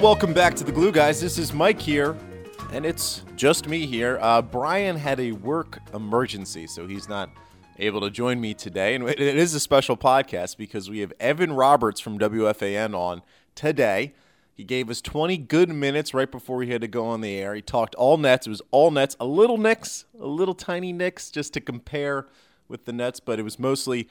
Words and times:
welcome 0.00 0.32
back 0.32 0.54
to 0.54 0.64
the 0.64 0.72
Glue 0.72 0.90
Guys. 0.90 1.20
This 1.20 1.36
is 1.36 1.52
Mike 1.52 1.78
here, 1.78 2.16
and 2.72 2.86
it's 2.86 3.22
just 3.36 3.68
me 3.68 3.84
here. 3.84 4.18
Uh, 4.22 4.40
Brian 4.40 4.96
had 4.96 5.20
a 5.20 5.32
work 5.32 5.78
emergency, 5.92 6.66
so 6.66 6.86
he's 6.86 7.06
not 7.06 7.28
able 7.78 8.00
to 8.00 8.08
join 8.08 8.40
me 8.40 8.54
today. 8.54 8.94
And 8.94 9.06
it 9.06 9.20
is 9.20 9.52
a 9.52 9.60
special 9.60 9.98
podcast 9.98 10.56
because 10.56 10.88
we 10.88 11.00
have 11.00 11.12
Evan 11.20 11.52
Roberts 11.52 12.00
from 12.00 12.18
WFAN 12.18 12.94
on 12.94 13.20
today. 13.54 14.14
He 14.54 14.64
gave 14.64 14.88
us 14.88 15.02
20 15.02 15.36
good 15.36 15.68
minutes 15.68 16.14
right 16.14 16.30
before 16.30 16.62
he 16.62 16.70
had 16.70 16.80
to 16.80 16.88
go 16.88 17.04
on 17.04 17.20
the 17.20 17.36
air. 17.36 17.54
He 17.54 17.60
talked 17.60 17.94
all 17.96 18.16
Nets. 18.16 18.46
It 18.46 18.50
was 18.50 18.62
all 18.70 18.90
Nets, 18.90 19.18
a 19.20 19.26
little 19.26 19.58
Knicks, 19.58 20.06
a 20.18 20.26
little 20.26 20.54
tiny 20.54 20.94
Knicks, 20.94 21.30
just 21.30 21.52
to 21.54 21.60
compare 21.60 22.26
with 22.68 22.86
the 22.86 22.92
Nets, 22.94 23.20
but 23.20 23.38
it 23.38 23.42
was 23.42 23.58
mostly 23.58 24.08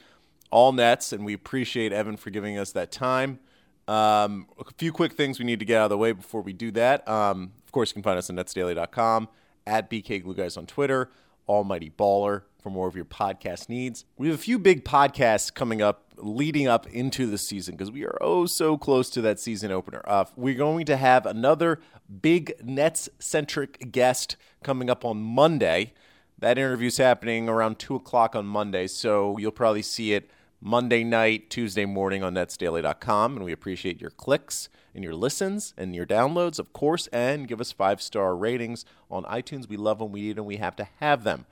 all 0.52 0.70
Nets, 0.70 1.12
and 1.12 1.24
we 1.24 1.32
appreciate 1.32 1.92
Evan 1.92 2.16
for 2.16 2.30
giving 2.30 2.56
us 2.56 2.70
that 2.72 2.92
time. 2.92 3.40
Um, 3.88 4.46
a 4.58 4.64
few 4.76 4.92
quick 4.92 5.14
things 5.14 5.38
we 5.38 5.44
need 5.44 5.58
to 5.58 5.64
get 5.64 5.78
out 5.78 5.84
of 5.84 5.90
the 5.90 5.98
way 5.98 6.12
before 6.12 6.42
we 6.42 6.52
do 6.52 6.70
that. 6.72 7.06
Um, 7.08 7.52
of 7.64 7.72
course, 7.72 7.90
you 7.90 7.94
can 7.94 8.02
find 8.02 8.18
us 8.18 8.30
on 8.30 8.36
netsdaily.com, 8.36 9.28
at 9.66 9.90
BK 9.90 10.22
Glue 10.22 10.34
Guys 10.34 10.56
on 10.56 10.66
Twitter, 10.66 11.10
Almighty 11.48 11.90
Baller 11.90 12.42
for 12.60 12.70
more 12.70 12.86
of 12.86 12.94
your 12.94 13.04
podcast 13.04 13.68
needs. 13.68 14.04
We 14.16 14.28
have 14.28 14.36
a 14.36 14.42
few 14.42 14.58
big 14.58 14.84
podcasts 14.84 15.52
coming 15.52 15.80
up 15.82 16.04
leading 16.16 16.68
up 16.68 16.86
into 16.88 17.26
the 17.26 17.38
season 17.38 17.74
because 17.74 17.90
we 17.90 18.04
are 18.04 18.18
oh 18.20 18.44
so 18.46 18.76
close 18.76 19.08
to 19.10 19.22
that 19.22 19.40
season 19.40 19.70
opener. 19.70 20.02
Uh, 20.06 20.24
we're 20.36 20.54
going 20.54 20.84
to 20.86 20.96
have 20.96 21.26
another 21.26 21.80
big 22.20 22.52
Nets 22.62 23.08
centric 23.18 23.90
guest 23.90 24.36
coming 24.62 24.90
up 24.90 25.04
on 25.04 25.22
Monday. 25.22 25.94
That 26.38 26.58
interview 26.58 26.88
is 26.88 26.96
happening 26.96 27.48
around 27.48 27.78
2 27.78 27.94
o'clock 27.96 28.34
on 28.34 28.46
Monday, 28.46 28.86
so 28.86 29.36
you'll 29.38 29.50
probably 29.50 29.82
see 29.82 30.14
it 30.14 30.30
Monday 30.62 31.04
night, 31.04 31.48
Tuesday 31.48 31.86
morning 31.86 32.22
on 32.22 32.34
netsdaily.com. 32.34 33.36
And 33.36 33.44
we 33.44 33.52
appreciate 33.52 34.00
your 34.00 34.10
clicks 34.10 34.68
and 34.94 35.02
your 35.02 35.14
listens 35.14 35.72
and 35.76 35.94
your 35.94 36.06
downloads, 36.06 36.58
of 36.58 36.72
course, 36.72 37.06
and 37.08 37.48
give 37.48 37.60
us 37.60 37.72
five 37.72 38.02
star 38.02 38.36
ratings 38.36 38.84
on 39.10 39.24
iTunes. 39.24 39.68
We 39.68 39.76
love 39.76 39.98
them, 39.98 40.12
we 40.12 40.20
need 40.22 40.36
them, 40.36 40.44
we 40.44 40.58
have 40.58 40.76
to 40.76 40.88
have 41.00 41.24
them. 41.24 41.46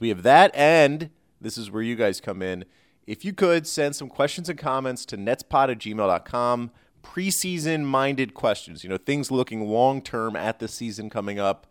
We 0.00 0.08
have 0.08 0.22
that, 0.22 0.54
and 0.54 1.10
this 1.40 1.56
is 1.56 1.70
where 1.70 1.82
you 1.82 1.94
guys 1.94 2.20
come 2.20 2.42
in. 2.42 2.64
If 3.06 3.24
you 3.24 3.32
could 3.32 3.66
send 3.66 3.94
some 3.94 4.08
questions 4.08 4.48
and 4.48 4.58
comments 4.58 5.04
to 5.06 5.16
netspod 5.16 5.70
at 5.70 5.78
gmail.com, 5.78 6.70
preseason 7.04 7.84
minded 7.84 8.34
questions, 8.34 8.82
you 8.82 8.90
know, 8.90 8.96
things 8.96 9.30
looking 9.30 9.68
long 9.68 10.02
term 10.02 10.34
at 10.34 10.58
the 10.58 10.66
season 10.66 11.08
coming 11.08 11.38
up. 11.38 11.66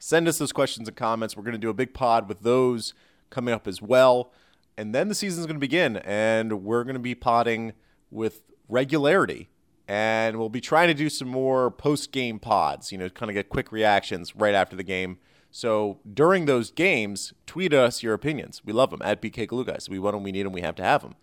Send 0.00 0.26
us 0.26 0.38
those 0.38 0.52
questions 0.52 0.88
and 0.88 0.96
comments. 0.96 1.36
We're 1.36 1.44
going 1.44 1.52
to 1.52 1.58
do 1.58 1.70
a 1.70 1.74
big 1.74 1.94
pod 1.94 2.28
with 2.28 2.40
those 2.40 2.94
coming 3.30 3.54
up 3.54 3.68
as 3.68 3.80
well 3.80 4.32
and 4.76 4.94
then 4.94 5.08
the 5.08 5.14
season's 5.14 5.46
going 5.46 5.56
to 5.56 5.60
begin, 5.60 5.98
and 5.98 6.64
we're 6.64 6.84
going 6.84 6.94
to 6.94 7.00
be 7.00 7.14
potting 7.14 7.72
with 8.10 8.42
regularity. 8.68 9.48
And 9.88 10.38
we'll 10.38 10.48
be 10.48 10.60
trying 10.60 10.88
to 10.88 10.94
do 10.94 11.10
some 11.10 11.28
more 11.28 11.70
post 11.70 12.12
game 12.12 12.38
pods, 12.38 12.92
you 12.92 12.98
know, 12.98 13.08
kind 13.08 13.30
of 13.30 13.34
get 13.34 13.48
quick 13.48 13.72
reactions 13.72 14.34
right 14.34 14.54
after 14.54 14.76
the 14.76 14.84
game. 14.84 15.18
So 15.50 15.98
during 16.10 16.46
those 16.46 16.70
games, 16.70 17.34
tweet 17.46 17.74
us 17.74 18.02
your 18.02 18.14
opinions. 18.14 18.62
We 18.64 18.72
love 18.72 18.90
them 18.90 19.02
at 19.04 19.20
BK 19.20 19.48
Glue 19.48 19.64
Guys. 19.64 19.88
We 19.88 19.98
want 19.98 20.14
them, 20.14 20.22
we 20.22 20.32
need 20.32 20.46
them, 20.46 20.52
we 20.52 20.62
have 20.62 20.76
to 20.76 20.82
have 20.82 21.02
them. 21.02 21.16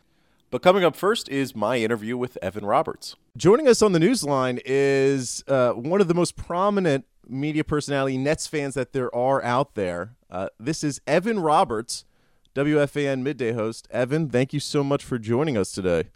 But 0.52 0.62
coming 0.62 0.84
up 0.84 0.96
first 0.96 1.30
is 1.30 1.56
my 1.56 1.78
interview 1.78 2.18
with 2.18 2.38
Evan 2.42 2.66
Roberts. 2.66 3.16
Joining 3.38 3.68
us 3.68 3.82
on 3.82 3.92
the 3.92 4.00
news 4.00 4.24
line 4.24 4.60
is 4.66 5.44
uh, 5.48 5.72
one 5.72 6.02
of 6.02 6.08
the 6.08 6.14
most 6.14 6.36
prominent 6.36 7.06
media 7.28 7.64
personality 7.64 8.18
Nets 8.18 8.48
fans 8.48 8.74
that 8.74 8.94
there 8.94 9.14
are 9.16 9.44
out 9.44 9.76
there. 9.76 10.16
Uh, 10.30 10.50
this 10.60 10.84
is 10.84 11.02
Evan 11.08 11.40
Roberts 11.40 12.06
WFAN 12.56 13.22
midday 13.22 13.54
host. 13.54 13.88
Evan, 13.92 14.30
thank 14.30 14.54
you 14.54 14.60
so 14.60 14.84
much 14.84 15.04
for 15.04 15.18
joining 15.18 15.58
us 15.58 15.72
today. 15.72 16.10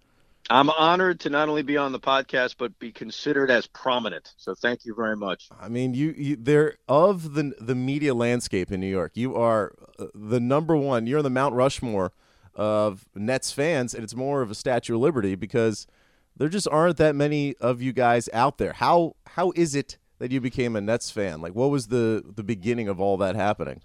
I'm 0.50 0.70
honored 0.72 1.22
to 1.22 1.30
not 1.30 1.48
only 1.48 1.64
be 1.64 1.78
on 1.78 1.94
the 1.94 2.00
podcast 2.00 2.56
but 2.58 2.78
be 2.78 2.92
considered 2.92 3.50
as 3.50 3.68
prominent. 3.68 4.34
So 4.38 4.54
thank 4.54 4.86
you 4.86 4.94
very 4.94 5.16
much. 5.16 5.48
I 5.60 5.70
mean, 5.70 5.94
you, 5.94 6.14
you 6.18 6.36
they're 6.36 6.76
of 6.88 7.34
the 7.34 7.54
the 7.60 7.76
media 7.76 8.14
landscape 8.14 8.72
in 8.72 8.80
New 8.82 8.88
York. 8.88 9.14
You 9.16 9.36
are 9.36 9.74
uh, 9.98 10.08
the 10.14 10.40
number 10.40 10.76
one. 10.76 11.08
You're 11.08 11.22
the 11.22 11.30
Mount 11.30 11.56
Rushmore 11.56 12.12
of 12.56 13.08
Nets 13.16 13.52
fans, 13.52 13.94
and 13.94 14.04
it's 14.04 14.16
more 14.16 14.42
of 14.42 14.52
a 14.52 14.56
Statue 14.56 14.96
of 14.96 15.02
Liberty 15.02 15.36
because 15.36 15.88
there 16.36 16.50
just 16.50 16.68
aren't 16.68 16.98
that 16.98 17.16
many 17.16 17.56
of 17.58 17.82
you 17.82 17.94
guys 17.94 18.28
out 18.34 18.58
there. 18.58 18.74
How 18.74 19.16
how 19.28 19.54
is 19.56 19.76
it 19.76 19.98
that 20.20 20.32
you 20.32 20.42
became 20.42 20.76
a 20.76 20.82
Nets 20.82 21.10
fan? 21.10 21.42
Like, 21.42 21.56
what 21.56 21.70
was 21.70 21.88
the 21.88 22.24
the 22.36 22.44
beginning 22.44 22.90
of 22.90 23.00
all 23.00 23.16
that 23.18 23.36
happening? 23.36 23.82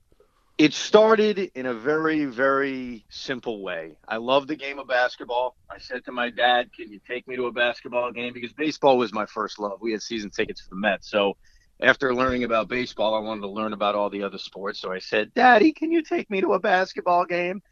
It 0.58 0.74
started 0.74 1.52
in 1.54 1.66
a 1.66 1.72
very, 1.74 2.24
very 2.24 3.04
simple 3.10 3.62
way. 3.62 3.92
I 4.08 4.16
love 4.16 4.48
the 4.48 4.56
game 4.56 4.80
of 4.80 4.88
basketball. 4.88 5.54
I 5.70 5.78
said 5.78 6.04
to 6.06 6.12
my 6.12 6.30
dad, 6.30 6.72
Can 6.76 6.90
you 6.90 6.98
take 7.06 7.28
me 7.28 7.36
to 7.36 7.46
a 7.46 7.52
basketball 7.52 8.10
game? 8.10 8.32
Because 8.32 8.52
baseball 8.52 8.98
was 8.98 9.12
my 9.12 9.24
first 9.26 9.60
love. 9.60 9.78
We 9.80 9.92
had 9.92 10.02
season 10.02 10.30
tickets 10.30 10.60
for 10.60 10.70
the 10.70 10.76
Mets. 10.76 11.08
So 11.08 11.36
after 11.80 12.12
learning 12.12 12.42
about 12.42 12.68
baseball, 12.68 13.14
I 13.14 13.20
wanted 13.20 13.42
to 13.42 13.48
learn 13.48 13.72
about 13.72 13.94
all 13.94 14.10
the 14.10 14.24
other 14.24 14.38
sports. 14.38 14.80
So 14.80 14.90
I 14.90 14.98
said, 14.98 15.32
Daddy, 15.32 15.72
can 15.72 15.92
you 15.92 16.02
take 16.02 16.28
me 16.28 16.40
to 16.40 16.54
a 16.54 16.58
basketball 16.58 17.24
game? 17.24 17.62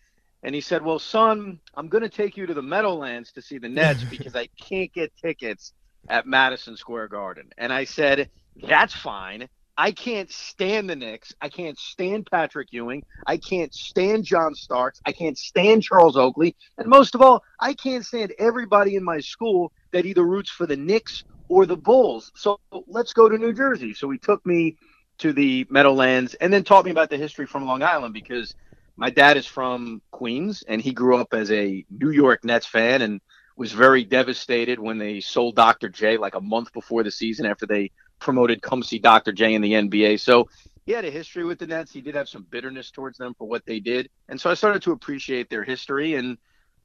And 0.44 0.54
he 0.54 0.60
said, 0.60 0.84
Well, 0.84 1.00
son, 1.00 1.58
I'm 1.74 1.88
going 1.88 2.04
to 2.04 2.08
take 2.08 2.36
you 2.36 2.46
to 2.46 2.54
the 2.54 2.62
Meadowlands 2.62 3.32
to 3.32 3.42
see 3.42 3.58
the 3.58 3.68
Nets 3.68 4.04
because 4.10 4.36
I 4.36 4.48
can't 4.60 4.92
get 4.92 5.12
tickets 5.20 5.72
at 6.08 6.24
Madison 6.24 6.76
Square 6.76 7.08
Garden. 7.08 7.50
And 7.58 7.72
I 7.72 7.82
said, 7.82 8.30
That's 8.62 8.94
fine. 8.94 9.48
I 9.78 9.92
can't 9.92 10.30
stand 10.30 10.88
the 10.88 10.96
Knicks. 10.96 11.34
I 11.40 11.48
can't 11.48 11.78
stand 11.78 12.28
Patrick 12.30 12.68
Ewing. 12.72 13.04
I 13.26 13.36
can't 13.36 13.74
stand 13.74 14.24
John 14.24 14.54
Starks. 14.54 15.00
I 15.04 15.12
can't 15.12 15.36
stand 15.36 15.82
Charles 15.82 16.16
Oakley. 16.16 16.56
And 16.78 16.88
most 16.88 17.14
of 17.14 17.20
all, 17.20 17.42
I 17.60 17.74
can't 17.74 18.04
stand 18.04 18.32
everybody 18.38 18.96
in 18.96 19.04
my 19.04 19.20
school 19.20 19.72
that 19.92 20.06
either 20.06 20.24
roots 20.24 20.50
for 20.50 20.66
the 20.66 20.76
Knicks 20.76 21.24
or 21.48 21.66
the 21.66 21.76
Bulls. 21.76 22.32
So 22.34 22.58
let's 22.86 23.12
go 23.12 23.28
to 23.28 23.36
New 23.36 23.52
Jersey. 23.52 23.92
So 23.92 24.10
he 24.10 24.18
took 24.18 24.44
me 24.46 24.76
to 25.18 25.32
the 25.32 25.66
Meadowlands 25.68 26.34
and 26.34 26.52
then 26.52 26.64
taught 26.64 26.84
me 26.84 26.90
about 26.90 27.10
the 27.10 27.18
history 27.18 27.46
from 27.46 27.66
Long 27.66 27.82
Island 27.82 28.14
because 28.14 28.54
my 28.96 29.10
dad 29.10 29.36
is 29.36 29.46
from 29.46 30.00
Queens 30.10 30.64
and 30.66 30.80
he 30.80 30.92
grew 30.92 31.18
up 31.18 31.34
as 31.34 31.50
a 31.50 31.84
New 31.90 32.10
York 32.10 32.44
Nets 32.44 32.66
fan 32.66 33.02
and 33.02 33.20
was 33.56 33.72
very 33.72 34.04
devastated 34.04 34.78
when 34.78 34.98
they 34.98 35.20
sold 35.20 35.56
Dr. 35.56 35.88
J 35.88 36.16
like 36.16 36.34
a 36.34 36.40
month 36.40 36.72
before 36.72 37.02
the 37.02 37.10
season 37.10 37.46
after 37.46 37.66
they 37.66 37.90
promoted 38.18 38.62
come 38.62 38.82
see 38.82 38.98
Dr. 38.98 39.32
J 39.32 39.54
in 39.54 39.62
the 39.62 39.72
NBA. 39.72 40.20
So 40.20 40.48
he 40.84 40.92
had 40.92 41.04
a 41.04 41.10
history 41.10 41.44
with 41.44 41.58
the 41.58 41.66
Nets. 41.66 41.92
He 41.92 42.00
did 42.00 42.14
have 42.14 42.28
some 42.28 42.46
bitterness 42.50 42.90
towards 42.90 43.18
them 43.18 43.34
for 43.34 43.46
what 43.46 43.66
they 43.66 43.80
did. 43.80 44.08
And 44.28 44.40
so 44.40 44.50
I 44.50 44.54
started 44.54 44.82
to 44.82 44.92
appreciate 44.92 45.50
their 45.50 45.64
history 45.64 46.14
and 46.14 46.38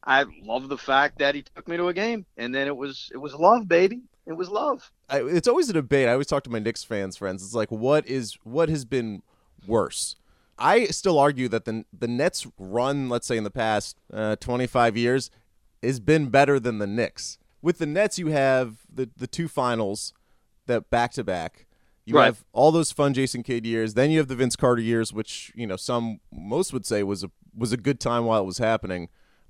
I 0.04 0.26
love 0.44 0.68
the 0.68 0.78
fact 0.78 1.20
that 1.20 1.36
he 1.36 1.44
took 1.44 1.68
me 1.68 1.78
to 1.78 1.88
a 1.90 1.94
game 1.94 2.26
and 2.38 2.54
then 2.54 2.68
it 2.68 2.76
was 2.76 3.10
it 3.14 3.18
was 3.18 3.36
love, 3.36 3.68
baby. 3.68 4.02
It 4.26 4.34
was 4.34 4.50
love. 4.50 4.92
I, 5.10 5.22
it's 5.24 5.48
always 5.48 5.70
a 5.70 5.74
debate. 5.74 6.08
I 6.08 6.14
always 6.14 6.28
talk 6.28 6.44
to 6.44 6.50
my 6.50 6.60
Knicks 6.60 6.84
fans 6.84 7.18
friends. 7.18 7.44
It's 7.44 7.54
like 7.54 7.72
what 7.72 8.08
is 8.08 8.38
what 8.44 8.70
has 8.70 8.86
been 8.86 9.22
worse? 9.68 10.16
I 10.58 10.86
still 10.86 11.20
argue 11.20 11.48
that 11.50 11.66
the 11.66 11.86
the 11.98 12.08
Nets 12.08 12.48
run, 12.58 13.10
let's 13.10 13.28
say 13.28 13.38
in 13.38 13.44
the 13.44 13.52
past 13.52 13.98
uh, 14.14 14.36
25 14.38 14.98
years, 14.98 15.32
has 15.84 16.00
been 16.00 16.30
better 16.30 16.60
than 16.60 16.78
the 16.80 16.88
Knicks. 16.88 17.38
With 17.62 17.78
the 17.78 17.86
Nets, 17.86 18.18
you 18.18 18.28
have 18.28 18.78
the 18.92 19.10
the 19.16 19.28
two 19.28 19.48
finals 19.48 20.14
that 20.68 20.90
back 20.90 21.12
to 21.14 21.24
back. 21.24 21.66
You 22.06 22.16
right. 22.16 22.26
have 22.26 22.44
all 22.52 22.72
those 22.72 22.92
fun 22.92 23.14
Jason 23.14 23.44
Kidd 23.44 23.66
years. 23.66 23.94
Then 23.94 24.10
you 24.10 24.18
have 24.18 24.28
the 24.28 24.36
Vince 24.36 24.56
Carter 24.56 24.82
years, 24.82 25.14
which 25.14 25.52
you 25.56 25.68
know 25.68 25.76
some 25.76 26.20
most 26.32 26.74
would 26.74 26.86
say 26.86 27.04
was 27.04 27.24
a 27.24 27.32
was 27.56 27.72
a 27.72 27.78
good 27.78 28.00
time 28.00 28.26
while 28.26 28.42
it 28.42 28.46
was 28.46 28.58
happening, 28.58 29.10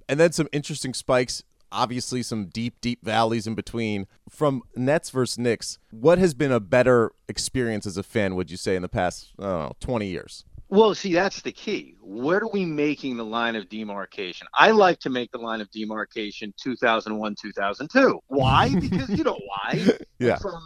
and 0.10 0.20
then 0.20 0.32
some 0.32 0.48
interesting 0.52 0.94
spikes. 0.94 1.44
Obviously, 1.74 2.22
some 2.22 2.48
deep, 2.48 2.82
deep 2.82 3.02
valleys 3.02 3.48
in 3.48 3.56
between. 3.56 4.06
From 4.30 4.62
Nets 4.76 5.10
versus 5.10 5.38
Knicks, 5.38 5.80
what 5.90 6.18
has 6.18 6.34
been 6.34 6.52
a 6.52 6.60
better 6.60 7.14
experience 7.30 7.86
as 7.86 7.96
a 7.96 8.04
fan? 8.04 8.36
Would 8.36 8.52
you 8.52 8.58
say 8.58 8.76
in 8.76 8.82
the 8.82 8.90
past, 8.90 9.32
I 9.40 9.44
don't 9.44 9.60
know, 9.60 9.76
twenty 9.80 10.08
years? 10.08 10.44
Well, 10.72 10.96
see, 10.96 11.14
that's 11.14 11.42
the 11.42 11.52
key. 11.52 11.96
Where 12.02 12.40
are 12.40 12.48
we 12.48 12.64
making 12.64 13.18
the 13.18 13.26
line 13.26 13.58
of 13.58 13.68
demarcation? 13.68 14.48
I 14.54 14.72
like 14.72 15.00
to 15.02 15.10
make 15.10 15.30
the 15.32 15.38
line 15.38 15.60
of 15.60 15.70
demarcation 15.70 16.54
2001, 16.64 17.36
2002. 17.42 18.20
Why? 18.28 18.74
because 18.80 19.10
you 19.10 19.26
know 19.26 19.38
why. 19.48 19.86
yeah. 20.20 20.38
From 20.38 20.62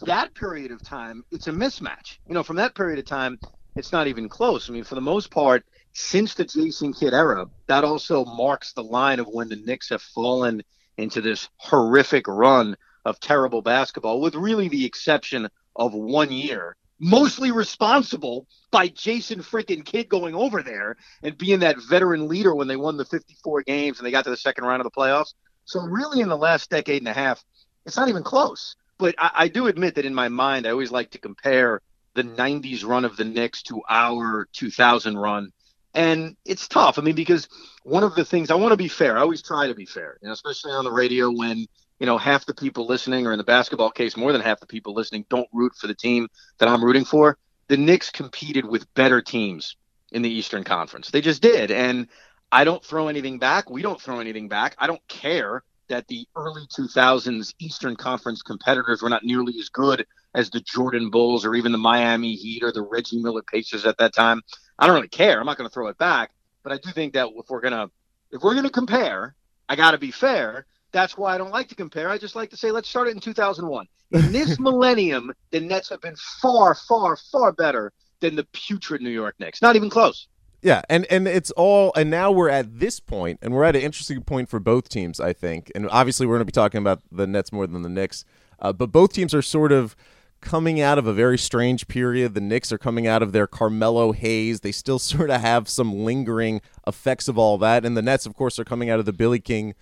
that 0.00 0.34
period 0.34 0.70
of 0.70 0.82
time, 0.82 1.24
it's 1.30 1.46
a 1.46 1.52
mismatch. 1.52 2.18
You 2.28 2.34
know, 2.34 2.42
from 2.42 2.56
that 2.56 2.74
period 2.74 2.98
of 2.98 3.04
time, 3.04 3.38
it's 3.76 3.92
not 3.92 4.06
even 4.06 4.28
close. 4.28 4.68
I 4.68 4.72
mean, 4.72 4.84
for 4.84 4.94
the 4.94 5.00
most 5.00 5.30
part, 5.30 5.64
since 5.92 6.34
the 6.34 6.44
Jason 6.44 6.92
Kidd 6.92 7.14
era, 7.14 7.46
that 7.66 7.84
also 7.84 8.24
marks 8.24 8.72
the 8.72 8.82
line 8.82 9.20
of 9.20 9.26
when 9.26 9.48
the 9.48 9.56
Knicks 9.56 9.88
have 9.90 10.02
fallen 10.02 10.62
into 10.96 11.20
this 11.20 11.48
horrific 11.56 12.26
run 12.28 12.76
of 13.04 13.20
terrible 13.20 13.62
basketball, 13.62 14.20
with 14.20 14.34
really 14.34 14.68
the 14.68 14.84
exception 14.84 15.48
of 15.76 15.92
one 15.92 16.30
year, 16.32 16.76
mostly 17.00 17.50
responsible 17.50 18.46
by 18.70 18.88
Jason 18.88 19.40
freaking 19.40 19.84
Kidd 19.84 20.08
going 20.08 20.34
over 20.34 20.62
there 20.62 20.96
and 21.22 21.36
being 21.36 21.60
that 21.60 21.76
veteran 21.88 22.28
leader 22.28 22.54
when 22.54 22.68
they 22.68 22.76
won 22.76 22.96
the 22.96 23.04
54 23.04 23.62
games 23.62 23.98
and 23.98 24.06
they 24.06 24.12
got 24.12 24.24
to 24.24 24.30
the 24.30 24.36
second 24.36 24.64
round 24.64 24.80
of 24.80 24.84
the 24.84 24.90
playoffs. 24.90 25.34
So, 25.64 25.80
really, 25.80 26.20
in 26.20 26.28
the 26.28 26.36
last 26.36 26.70
decade 26.70 27.02
and 27.02 27.08
a 27.08 27.12
half, 27.12 27.44
it's 27.86 27.96
not 27.96 28.08
even 28.08 28.22
close 28.22 28.76
but 29.04 29.14
I, 29.18 29.30
I 29.34 29.48
do 29.48 29.66
admit 29.66 29.96
that 29.96 30.06
in 30.06 30.14
my 30.14 30.28
mind, 30.28 30.66
I 30.66 30.70
always 30.70 30.90
like 30.90 31.10
to 31.10 31.18
compare 31.18 31.82
the 32.14 32.24
90s 32.24 32.86
run 32.86 33.04
of 33.04 33.16
the 33.16 33.24
Knicks 33.24 33.62
to 33.64 33.82
our 33.88 34.48
2000 34.52 35.18
run. 35.18 35.52
And 35.92 36.36
it's 36.44 36.66
tough. 36.68 36.98
I 36.98 37.02
mean, 37.02 37.14
because 37.14 37.48
one 37.82 38.02
of 38.02 38.14
the 38.14 38.24
things 38.24 38.50
I 38.50 38.54
want 38.54 38.72
to 38.72 38.76
be 38.76 38.88
fair, 38.88 39.18
I 39.18 39.20
always 39.20 39.42
try 39.42 39.68
to 39.68 39.74
be 39.74 39.84
fair, 39.84 40.16
you 40.22 40.28
know, 40.28 40.32
especially 40.32 40.72
on 40.72 40.84
the 40.84 40.90
radio 40.90 41.30
when 41.30 41.66
you 42.00 42.06
know, 42.06 42.18
half 42.18 42.44
the 42.46 42.54
people 42.54 42.86
listening, 42.86 43.26
or 43.26 43.32
in 43.32 43.38
the 43.38 43.44
basketball 43.44 43.90
case, 43.90 44.16
more 44.16 44.32
than 44.32 44.40
half 44.40 44.60
the 44.60 44.66
people 44.66 44.94
listening, 44.94 45.24
don't 45.28 45.48
root 45.52 45.74
for 45.76 45.86
the 45.86 45.94
team 45.94 46.28
that 46.58 46.68
I'm 46.68 46.84
rooting 46.84 47.04
for. 47.04 47.38
The 47.68 47.76
Knicks 47.76 48.10
competed 48.10 48.64
with 48.64 48.92
better 48.94 49.22
teams 49.22 49.76
in 50.10 50.22
the 50.22 50.30
Eastern 50.30 50.64
Conference. 50.64 51.10
They 51.10 51.20
just 51.20 51.40
did. 51.40 51.70
And 51.70 52.08
I 52.50 52.64
don't 52.64 52.84
throw 52.84 53.08
anything 53.08 53.38
back. 53.38 53.70
We 53.70 53.82
don't 53.82 54.00
throw 54.00 54.18
anything 54.18 54.48
back. 54.48 54.74
I 54.78 54.86
don't 54.86 55.06
care 55.08 55.62
that 55.88 56.06
the 56.08 56.26
early 56.36 56.62
2000s 56.66 57.54
Eastern 57.58 57.96
Conference 57.96 58.42
competitors 58.42 59.02
were 59.02 59.08
not 59.08 59.24
nearly 59.24 59.54
as 59.58 59.68
good 59.68 60.06
as 60.34 60.50
the 60.50 60.60
Jordan 60.60 61.10
Bulls 61.10 61.44
or 61.44 61.54
even 61.54 61.72
the 61.72 61.78
Miami 61.78 62.34
Heat 62.34 62.62
or 62.62 62.72
the 62.72 62.82
Reggie 62.82 63.20
Miller 63.22 63.42
Pacers 63.42 63.84
at 63.84 63.98
that 63.98 64.14
time. 64.14 64.42
I 64.78 64.86
don't 64.86 64.96
really 64.96 65.08
care. 65.08 65.38
I'm 65.38 65.46
not 65.46 65.56
going 65.56 65.68
to 65.68 65.72
throw 65.72 65.88
it 65.88 65.98
back, 65.98 66.32
but 66.62 66.72
I 66.72 66.78
do 66.78 66.90
think 66.90 67.14
that 67.14 67.28
if 67.36 67.46
we're 67.48 67.60
going 67.60 67.72
to 67.72 67.90
if 68.32 68.42
we're 68.42 68.54
going 68.54 68.64
to 68.64 68.70
compare, 68.70 69.36
I 69.68 69.76
got 69.76 69.92
to 69.92 69.98
be 69.98 70.10
fair. 70.10 70.66
That's 70.92 71.16
why 71.16 71.34
I 71.34 71.38
don't 71.38 71.50
like 71.50 71.68
to 71.68 71.74
compare. 71.74 72.08
I 72.08 72.18
just 72.18 72.36
like 72.36 72.50
to 72.50 72.56
say 72.56 72.70
let's 72.70 72.88
start 72.88 73.08
it 73.08 73.14
in 73.14 73.20
2001. 73.20 73.86
In 74.12 74.32
this 74.32 74.58
millennium, 74.60 75.32
the 75.50 75.60
Nets 75.60 75.88
have 75.90 76.00
been 76.00 76.16
far, 76.42 76.74
far, 76.74 77.16
far 77.16 77.52
better 77.52 77.92
than 78.20 78.36
the 78.36 78.46
putrid 78.52 79.02
New 79.02 79.10
York 79.10 79.36
Knicks. 79.38 79.62
Not 79.62 79.76
even 79.76 79.90
close. 79.90 80.28
Yeah, 80.64 80.80
and 80.88 81.04
and 81.10 81.28
it's 81.28 81.50
all 81.50 81.92
and 81.94 82.08
now 82.10 82.32
we're 82.32 82.48
at 82.48 82.80
this 82.80 82.98
point, 82.98 83.38
and 83.42 83.52
we're 83.52 83.64
at 83.64 83.76
an 83.76 83.82
interesting 83.82 84.22
point 84.22 84.48
for 84.48 84.58
both 84.58 84.88
teams, 84.88 85.20
I 85.20 85.34
think. 85.34 85.70
And 85.74 85.86
obviously, 85.90 86.26
we're 86.26 86.36
going 86.36 86.40
to 86.40 86.46
be 86.46 86.52
talking 86.52 86.78
about 86.78 87.02
the 87.12 87.26
Nets 87.26 87.52
more 87.52 87.66
than 87.66 87.82
the 87.82 87.90
Knicks, 87.90 88.24
uh, 88.60 88.72
but 88.72 88.90
both 88.90 89.12
teams 89.12 89.34
are 89.34 89.42
sort 89.42 89.72
of 89.72 89.94
coming 90.40 90.80
out 90.80 90.96
of 90.96 91.06
a 91.06 91.12
very 91.12 91.36
strange 91.36 91.86
period. 91.86 92.32
The 92.32 92.40
Knicks 92.40 92.72
are 92.72 92.78
coming 92.78 93.06
out 93.06 93.22
of 93.22 93.32
their 93.32 93.46
Carmelo 93.46 94.12
haze. 94.12 94.60
They 94.60 94.72
still 94.72 94.98
sort 95.14 95.28
of 95.28 95.42
have 95.42 95.68
some 95.68 95.98
lingering 95.98 96.62
effects 96.86 97.28
of 97.28 97.36
all 97.36 97.58
that, 97.58 97.84
and 97.84 97.94
the 97.94 98.00
Nets, 98.00 98.24
of 98.24 98.34
course, 98.34 98.58
are 98.58 98.64
coming 98.64 98.88
out 98.88 98.98
of 98.98 99.04
the 99.04 99.12
Billy 99.12 99.40
King, 99.40 99.74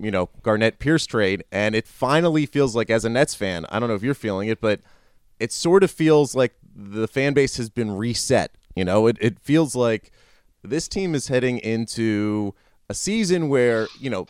you 0.00 0.10
know, 0.10 0.30
Garnett 0.42 0.78
Pierce 0.78 1.04
trade, 1.04 1.44
and 1.52 1.74
it 1.74 1.86
finally 1.86 2.46
feels 2.46 2.74
like, 2.74 2.88
as 2.88 3.04
a 3.04 3.10
Nets 3.10 3.34
fan, 3.34 3.66
I 3.68 3.78
don't 3.78 3.90
know 3.90 3.94
if 3.94 4.02
you're 4.02 4.14
feeling 4.14 4.48
it, 4.48 4.62
but 4.62 4.80
it 5.38 5.52
sort 5.52 5.84
of 5.84 5.90
feels 5.90 6.34
like 6.34 6.54
the 6.74 7.06
fan 7.06 7.34
base 7.34 7.58
has 7.58 7.68
been 7.68 7.90
reset 7.90 8.52
you 8.78 8.84
know, 8.84 9.08
it, 9.08 9.16
it 9.20 9.40
feels 9.40 9.74
like 9.74 10.12
this 10.62 10.86
team 10.86 11.14
is 11.14 11.28
heading 11.28 11.58
into 11.58 12.54
a 12.88 12.94
season 12.94 13.48
where, 13.48 13.88
you 13.98 14.08
know, 14.08 14.26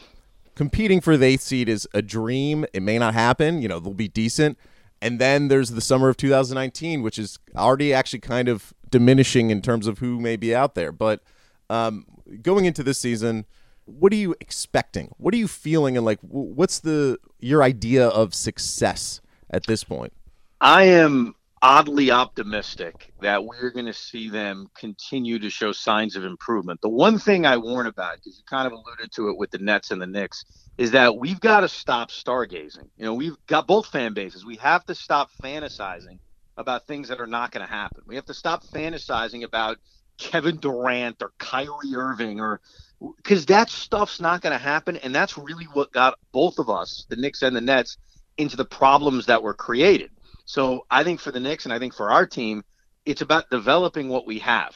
competing 0.55 1.01
for 1.01 1.17
the 1.17 1.27
eighth 1.27 1.43
seed 1.43 1.69
is 1.69 1.87
a 1.93 2.01
dream. 2.03 2.65
It 2.73 2.83
may 2.83 2.99
not 2.99 3.15
happen. 3.15 3.61
You 3.61 3.69
know, 3.69 3.79
they'll 3.79 3.93
be 3.93 4.09
decent. 4.09 4.59
And 5.01 5.21
then 5.21 5.49
there's 5.49 5.71
the 5.71 5.81
summer 5.81 6.09
of 6.09 6.17
2019, 6.17 7.03
which 7.03 7.19
is 7.19 7.39
already 7.55 7.93
actually 7.93 8.21
kind 8.21 8.49
of 8.49 8.73
diminishing 8.91 9.51
in 9.51 9.63
terms 9.63 9.87
of 9.87 9.99
who 9.99 10.19
may 10.19 10.37
be 10.37 10.55
out 10.55 10.75
there. 10.75 10.93
But 10.93 11.23
um, 11.71 12.07
going 12.43 12.65
into 12.65 12.83
this 12.83 12.99
season, 12.99 13.45
what 13.85 14.13
are 14.13 14.17
you 14.17 14.35
expecting? 14.41 15.15
What 15.19 15.35
are 15.35 15.37
you 15.37 15.47
feeling? 15.47 15.97
And 15.97 16.05
like, 16.05 16.19
what's 16.23 16.81
the 16.81 17.19
your 17.39 17.63
idea 17.63 18.09
of 18.09 18.35
success 18.35 19.21
at 19.51 19.67
this 19.67 19.85
point? 19.85 20.13
I 20.61 20.85
am 20.85 21.35
oddly 21.63 22.11
optimistic 22.11 23.13
that 23.21 23.45
we're 23.45 23.71
going 23.71 23.87
to 23.87 23.93
see 23.93 24.29
them 24.29 24.69
continue 24.75 25.39
to 25.39 25.51
show 25.51 25.73
signs 25.73 26.17
of 26.17 26.25
improvement. 26.25 26.81
The 26.81 26.89
one 26.89 27.19
thing 27.19 27.47
I 27.47 27.57
warn 27.57 27.87
about, 27.87 28.17
because 28.17 28.39
you 28.39 28.45
kind 28.49 28.67
of 28.67 28.73
alluded 28.73 29.13
to 29.13 29.29
it 29.29 29.39
with 29.39 29.51
the 29.51 29.59
Nets 29.59 29.91
and 29.91 30.01
the 30.01 30.07
Knicks, 30.07 30.45
is 30.77 30.93
that 30.93 31.17
we've 31.17 31.41
got 31.41 31.61
to 31.61 31.69
stop 31.69 32.11
stargazing. 32.11 32.89
You 32.97 33.05
know, 33.05 33.15
we've 33.15 33.37
got 33.47 33.67
both 33.67 33.87
fan 33.87 34.15
bases. 34.15 34.45
We 34.45 34.57
have 34.57 34.85
to 34.87 34.95
stop 34.95 35.31
fantasizing 35.43 36.19
about 36.57 36.87
things 36.87 37.09
that 37.09 37.21
are 37.21 37.27
not 37.27 37.51
going 37.51 37.67
to 37.67 37.73
happen. 37.73 38.03
We 38.07 38.17
have 38.17 38.27
to 38.27 38.35
stop 38.35 38.65
fantasizing 38.65 39.45
about 39.45 39.79
Kevin 40.19 40.57
Durant 40.57 41.23
or 41.23 41.33
Kyrie 41.39 41.95
Irving 41.95 42.41
or 42.41 42.61
because 43.17 43.47
that 43.47 43.71
stuff's 43.71 44.21
not 44.21 44.43
going 44.43 44.53
to 44.53 44.59
happen. 44.59 44.97
And 44.97 45.15
that's 45.15 45.39
really 45.39 45.67
what 45.67 45.93
got 45.93 46.19
both 46.33 46.59
of 46.59 46.69
us, 46.69 47.07
the 47.09 47.17
Knicks 47.17 47.43
and 47.43 47.55
the 47.55 47.61
Nets, 47.61 47.97
into 48.37 48.57
the 48.57 48.65
problems 48.65 49.27
that 49.27 49.43
were 49.43 49.55
created 49.55 50.11
so 50.49 50.87
I 50.91 51.05
think 51.05 51.21
for 51.21 51.31
the 51.31 51.41
Knicks 51.41 51.67
and 51.67 51.75
I 51.75 51.79
think 51.79 51.93
for 51.93 52.11
our 52.11 52.25
team, 52.25 52.65
it's 53.05 53.21
about 53.21 53.51
developing 53.51 54.09
what 54.09 54.27
we 54.27 54.39
have. 54.39 54.75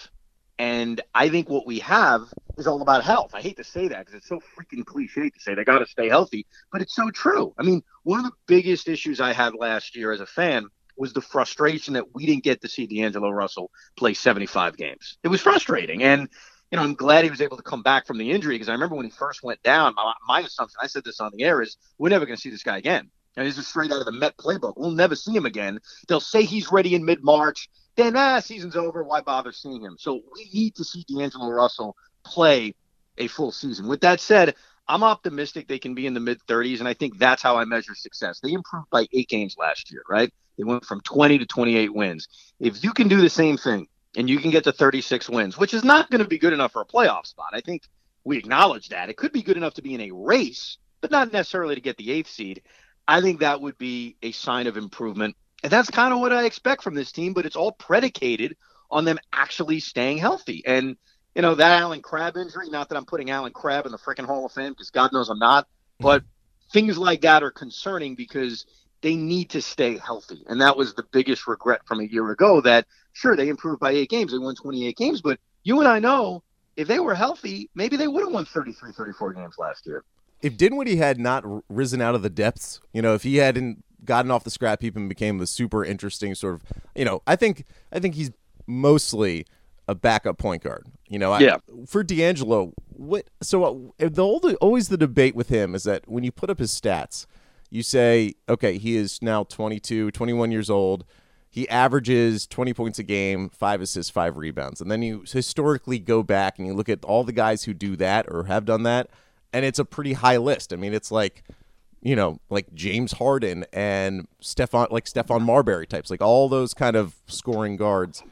And 0.59 1.01
I 1.15 1.31
think 1.31 1.49
what 1.49 1.67
we 1.67 1.79
have 1.79 2.25
is 2.59 2.67
all 2.67 2.83
about 2.83 3.03
health. 3.03 3.31
I 3.35 3.41
hate 3.41 3.57
to 3.57 3.65
say 3.65 3.89
that 3.89 4.01
because 4.01 4.13
it's 4.13 4.29
so 4.29 4.39
freaking 4.55 4.85
cliche 4.85 5.31
to 5.31 5.41
say 5.41 5.55
they 5.55 5.65
got 5.65 5.79
to 5.79 5.87
stay 5.87 6.11
healthy, 6.11 6.45
but 6.71 6.83
it's 6.83 6.95
so 6.95 7.11
true. 7.11 7.55
I 7.59 7.63
mean, 7.63 7.83
one 8.03 8.21
of 8.21 8.27
the 8.27 8.37
biggest 8.47 8.87
issues 8.87 9.19
I 9.19 9.33
had 9.33 9.55
last 9.55 9.97
year 9.97 10.13
as 10.13 10.21
a 10.21 10.27
fan 10.27 10.67
was 10.99 11.15
the 11.15 11.23
frustration 11.23 11.95
that 11.95 12.15
we 12.15 12.27
didn't 12.27 12.45
get 12.45 12.61
to 12.61 12.69
see 12.69 12.87
D'Angelo 12.87 13.31
Russell 13.31 13.71
play 13.97 14.13
75 14.13 14.77
games. 14.77 15.17
It 15.23 15.29
was 15.29 15.41
frustrating. 15.41 16.03
And, 16.03 16.29
you 16.71 16.77
know, 16.77 16.85
I'm 16.85 16.95
glad 16.95 17.25
he 17.25 17.31
was 17.31 17.41
able 17.41 17.57
to 17.57 17.63
come 17.63 17.83
back 17.83 18.07
from 18.07 18.19
the 18.19 18.31
injury 18.31 18.57
because 18.57 18.69
I 18.69 18.73
remember 18.73 18.97
when 18.97 19.07
he 19.07 19.11
first 19.11 19.43
went 19.43 19.63
down, 19.63 19.95
my, 19.95 20.13
my 20.29 20.41
assumption, 20.41 20.77
I 20.83 20.87
said 20.87 21.03
this 21.03 21.19
on 21.19 21.31
the 21.35 21.45
air, 21.45 21.63
is 21.63 21.79
we're 21.97 22.11
never 22.11 22.27
going 22.27 22.37
to 22.37 22.43
see 22.43 22.51
this 22.51 22.63
guy 22.63 22.77
again. 22.77 23.11
And 23.37 23.47
this 23.47 23.59
is 23.59 23.67
straight 23.67 23.93
out 23.93 24.01
of 24.01 24.07
the 24.07 24.13
Met 24.13 24.37
playbook. 24.37 24.75
We'll 24.77 24.91
never 24.91 25.15
see 25.15 25.35
him 25.35 25.47
again. 25.47 25.79
They'll 26.09 26.21
say 26.21 26.45
he's 26.45 26.71
ready 26.71 26.95
in 26.95 27.05
mid 27.05 27.25
March. 27.25 27.69
Then, 27.97 28.17
ah, 28.17 28.41
season's 28.41 28.77
over. 28.77 29.03
Why 29.05 29.21
bother 29.21 29.53
seeing 29.53 29.83
him? 29.83 29.97
So 29.99 30.21
we 30.35 30.49
need 30.53 30.75
to 30.77 30.85
see 30.85 31.05
D'Angelo 31.09 31.49
Russell 31.49 31.97
play 32.25 32.75
a 33.19 33.29
full 33.29 33.53
season. 33.53 33.89
With 33.89 34.01
that 34.01 34.21
said, 34.21 34.55
I'm 34.89 35.03
optimistic 35.03 35.69
they 35.69 35.79
can 35.79 35.95
be 35.95 36.07
in 36.07 36.15
the 36.15 36.21
mid 36.21 36.39
30s, 36.47 36.81
and 36.81 36.89
I 36.89 36.95
think 36.95 37.19
that's 37.19 37.43
how 37.43 37.57
I 37.57 37.65
measure 37.65 37.95
success. 37.95 38.41
They 38.41 38.53
improved 38.53 38.91
by 38.91 39.07
eight 39.13 39.29
games 39.29 39.57
last 39.59 39.91
year, 39.93 40.03
right? 40.09 40.33
They 40.59 40.65
went 40.65 40.85
from 40.85 41.01
20 41.01 41.39
to 41.39 41.47
28 41.47 41.95
wins. 41.95 42.29
If 42.61 42.83
you 42.85 42.93
can 42.93 43.09
do 43.09 43.21
the 43.21 43.31
same 43.31 43.57
thing 43.57 43.87
and 44.17 44.29
you 44.29 44.39
can 44.39 44.51
get 44.51 44.65
to 44.65 44.73
36 44.73 45.29
wins, 45.31 45.57
which 45.57 45.73
is 45.73 45.85
not 45.85 46.11
going 46.11 46.23
to 46.23 46.29
be 46.29 46.39
good 46.39 46.53
enough 46.53 46.73
for 46.73 46.83
a 46.83 46.87
playoff 46.87 47.27
spot, 47.27 47.51
I 47.53 47.61
think 47.61 47.83
we 48.25 48.39
acknowledge 48.39 48.89
that. 48.91 49.09
It 49.09 49.17
could 49.17 49.33
be 49.33 49.43
good 49.43 49.57
enough 49.57 49.75
to 49.75 49.83
be 49.83 49.95
in 49.95 50.01
a 50.03 50.11
race, 50.11 50.79
but 51.01 51.11
not 51.11 51.33
necessarily 51.33 51.75
to 51.75 51.81
get 51.81 51.97
the 51.97 52.13
eighth 52.13 52.31
seed. 52.31 52.63
I 53.07 53.21
think 53.21 53.41
that 53.41 53.61
would 53.61 53.79
be 53.79 54.17
a 54.23 54.33
sign 54.33 54.67
of 54.67 54.77
improvement. 54.77 55.37
And 55.63 55.71
that's 55.71 55.91
kind 55.91 56.13
of 56.13 56.21
what 56.21 56.33
I 56.33 56.45
expect 56.45 56.83
from 56.83 56.95
this 56.95 57.13
team, 57.13 57.33
but 57.33 57.47
it's 57.47 57.57
all 57.57 57.73
predicated 57.73 58.57
on 58.91 59.05
them 59.05 59.19
actually 59.33 59.81
staying 59.81 60.19
healthy. 60.19 60.63
And, 60.67 60.97
you 61.35 61.43
know, 61.43 61.55
that 61.55 61.81
Allen 61.81 62.03
Crabbe 62.03 62.37
injury, 62.37 62.69
not 62.69 62.89
that 62.89 62.97
I'm 62.97 63.05
putting 63.05 63.31
Allen 63.31 63.53
Crabbe 63.53 63.87
in 63.87 63.93
the 63.93 63.99
freaking 63.99 64.27
Hall 64.27 64.45
of 64.45 64.53
Fame 64.53 64.73
because 64.73 64.91
God 64.91 65.13
knows 65.13 65.29
I'm 65.29 65.39
not, 65.39 65.65
mm-hmm. 65.65 66.05
but 66.05 66.25
things 66.73 66.99
like 66.99 67.23
that 67.23 67.43
are 67.43 67.51
concerning 67.51 68.15
because 68.15 68.67
they 69.03 69.15
need 69.17 69.51
to 69.51 69.63
stay 69.63 69.99
healthy. 69.99 70.43
And 70.47 70.61
that 70.61 70.77
was 70.77 70.95
the 70.95 71.05
biggest 71.13 71.47
regret 71.47 71.83
from 71.87 72.01
a 72.01 72.05
year 72.05 72.31
ago 72.31 72.61
that, 72.61 72.87
sure, 73.13 73.37
they 73.37 73.49
improved 73.49 73.81
by 73.81 73.93
eight 73.93 74.11
games. 74.11 74.33
They 74.33 74.39
won 74.39 74.55
28 74.55 74.97
games, 74.97 75.21
but 75.21 75.39
you 75.65 75.81
and 75.81 75.89
I 75.89 75.99
know 75.99 76.43
if 76.77 76.89
they 76.89 77.01
were 77.01 77.15
healthy, 77.15 77.69
maybe 77.75 77.97
they 77.97 78.09
would 78.09 78.25
have 78.25 78.33
won 78.33 78.45
33, 78.45 78.93
34 78.93 79.33
games 79.35 79.57
last 79.59 79.87
year 79.87 80.05
if 80.43 80.57
Dinwiddie 80.57 80.97
had 80.97 81.19
not 81.19 81.45
risen 81.69 82.03
out 82.03 82.15
of 82.15 82.23
the 82.23 82.31
depths, 82.31 82.81
you 82.93 83.01
know, 83.01 83.15
if 83.15 83.23
he 83.23 83.37
hadn't 83.37 83.85
gotten 84.05 84.31
off 84.31 84.45
the 84.45 84.51
scrap 84.51 84.83
heap 84.83 84.97
and 84.97 85.09
became 85.09 85.41
a 85.41 85.47
super 85.47 85.85
interesting 85.85 86.35
sort 86.35 86.55
of, 86.55 86.63
you 86.95 87.05
know, 87.05 87.23
I 87.27 87.37
think 87.37 87.65
I 87.93 88.01
think 88.01 88.17
he's 88.17 88.33
mostly 88.67 89.47
a 89.89 89.95
backup 89.95 90.39
point 90.39 90.63
guard. 90.63 90.87
You 91.09 91.19
know, 91.19 91.37
yeah. 91.39 91.57
I, 91.57 91.87
for 91.87 92.03
D'Angelo, 92.03 92.73
what? 92.89 93.29
So 93.41 93.95
uh, 94.01 94.09
the 94.09 94.57
always 94.61 94.89
the 94.89 94.97
debate 94.97 95.37
with 95.37 95.49
him 95.49 95.75
is 95.75 95.85
that 95.85 96.09
when 96.09 96.25
you 96.25 96.33
put 96.33 96.51
up 96.51 96.59
his 96.59 96.73
stats, 96.73 97.27
you 97.71 97.83
say, 97.83 98.35
okay, 98.49 98.79
he 98.79 98.97
is 98.97 99.23
now 99.23 99.45
22, 99.45 100.11
21 100.11 100.51
years 100.51 100.69
old. 100.69 101.05
He 101.49 101.69
averages 101.69 102.47
20 102.47 102.73
points 102.73 102.99
a 102.99 103.03
game, 103.03 103.51
five 103.51 103.83
assists, 103.83 104.11
five 104.11 104.39
rebounds. 104.39 104.81
And 104.81 104.91
then 104.91 105.03
you 105.03 105.25
historically 105.31 105.99
go 105.99 106.23
back 106.23 106.59
and 106.59 106.67
you 106.67 106.73
look 106.73 106.89
at 106.89 107.05
all 107.05 107.25
the 107.25 107.33
guys 107.33 107.65
who 107.65 107.75
do 107.75 107.95
that 107.97 108.27
or 108.29 108.45
have 108.45 108.65
done 108.65 108.85
that 108.85 109.11
and 109.53 109.65
it's 109.65 109.79
a 109.79 109.85
pretty 109.85 110.15
high 110.15 110.37
list. 110.37 110.73
I 110.73 110.77
mean, 110.77 110.95
it's 110.95 111.11
like 111.11 111.45
you 112.03 112.17
know, 112.17 112.41
like 112.51 112.75
James 112.75 113.13
Harden 113.13 113.65
and 113.73 114.27
Stephon, 114.43 114.91
like 114.91 115.05
Stephon 115.05 115.43
Marbury 115.43 115.87
types, 115.87 116.11
like 116.11 116.21
all 116.21 116.49
those 116.49 116.75
kind 116.75 116.97
of 116.97 117.15
scoring 117.27 117.77
guards. 117.77 118.23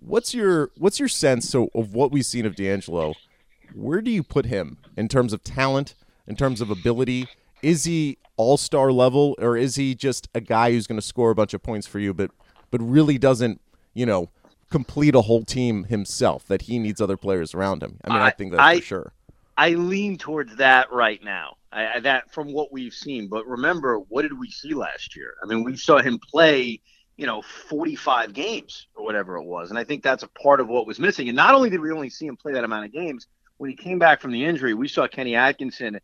What's 0.00 0.34
your 0.34 0.70
what's 0.76 0.98
your 0.98 1.08
sense 1.08 1.48
so 1.48 1.70
of 1.74 1.94
what 1.94 2.10
we've 2.10 2.26
seen 2.26 2.44
of 2.44 2.56
D'Angelo? 2.56 3.14
Where 3.74 4.02
do 4.02 4.10
you 4.10 4.24
put 4.24 4.46
him 4.46 4.78
in 4.96 5.08
terms 5.08 5.32
of 5.32 5.44
talent, 5.44 5.94
in 6.26 6.34
terms 6.34 6.60
of 6.60 6.68
ability? 6.68 7.28
Is 7.62 7.84
he 7.84 8.18
all 8.36 8.56
star 8.56 8.90
level, 8.90 9.36
or 9.38 9.56
is 9.56 9.76
he 9.76 9.94
just 9.94 10.28
a 10.34 10.40
guy 10.40 10.72
who's 10.72 10.88
going 10.88 11.00
to 11.00 11.06
score 11.06 11.30
a 11.30 11.34
bunch 11.34 11.54
of 11.54 11.62
points 11.62 11.86
for 11.86 12.00
you, 12.00 12.12
but 12.12 12.32
but 12.72 12.82
really 12.82 13.18
doesn't, 13.18 13.60
you 13.94 14.04
know, 14.04 14.30
complete 14.68 15.14
a 15.14 15.20
whole 15.22 15.44
team 15.44 15.84
himself? 15.84 16.44
That 16.48 16.62
he 16.62 16.80
needs 16.80 17.00
other 17.00 17.16
players 17.16 17.54
around 17.54 17.84
him. 17.84 18.00
I 18.04 18.08
mean, 18.12 18.18
I, 18.18 18.26
I 18.26 18.30
think 18.30 18.50
that's 18.50 18.60
I, 18.60 18.80
for 18.80 18.84
sure. 18.84 19.12
I 19.56 19.70
lean 19.70 20.18
towards 20.18 20.56
that 20.56 20.92
right 20.92 21.22
now. 21.22 21.56
I, 21.72 22.00
that 22.00 22.32
from 22.32 22.52
what 22.52 22.72
we've 22.72 22.92
seen. 22.92 23.28
But 23.28 23.46
remember, 23.46 23.98
what 23.98 24.22
did 24.22 24.38
we 24.38 24.50
see 24.50 24.74
last 24.74 25.16
year? 25.16 25.34
I 25.42 25.46
mean, 25.46 25.64
we 25.64 25.76
saw 25.76 25.98
him 25.98 26.18
play, 26.18 26.80
you 27.16 27.26
know, 27.26 27.42
45 27.42 28.32
games 28.32 28.86
or 28.94 29.04
whatever 29.04 29.36
it 29.36 29.44
was, 29.44 29.70
and 29.70 29.78
I 29.78 29.84
think 29.84 30.02
that's 30.02 30.22
a 30.22 30.28
part 30.28 30.60
of 30.60 30.68
what 30.68 30.86
was 30.86 30.98
missing. 30.98 31.28
And 31.28 31.36
not 31.36 31.54
only 31.54 31.70
did 31.70 31.80
we 31.80 31.92
only 31.92 32.10
see 32.10 32.26
him 32.26 32.36
play 32.36 32.52
that 32.52 32.64
amount 32.64 32.86
of 32.86 32.92
games, 32.92 33.26
when 33.56 33.70
he 33.70 33.76
came 33.76 33.98
back 33.98 34.20
from 34.20 34.32
the 34.32 34.44
injury, 34.44 34.74
we 34.74 34.88
saw 34.88 35.06
Kenny 35.06 35.34
Atkinson 35.34 36.00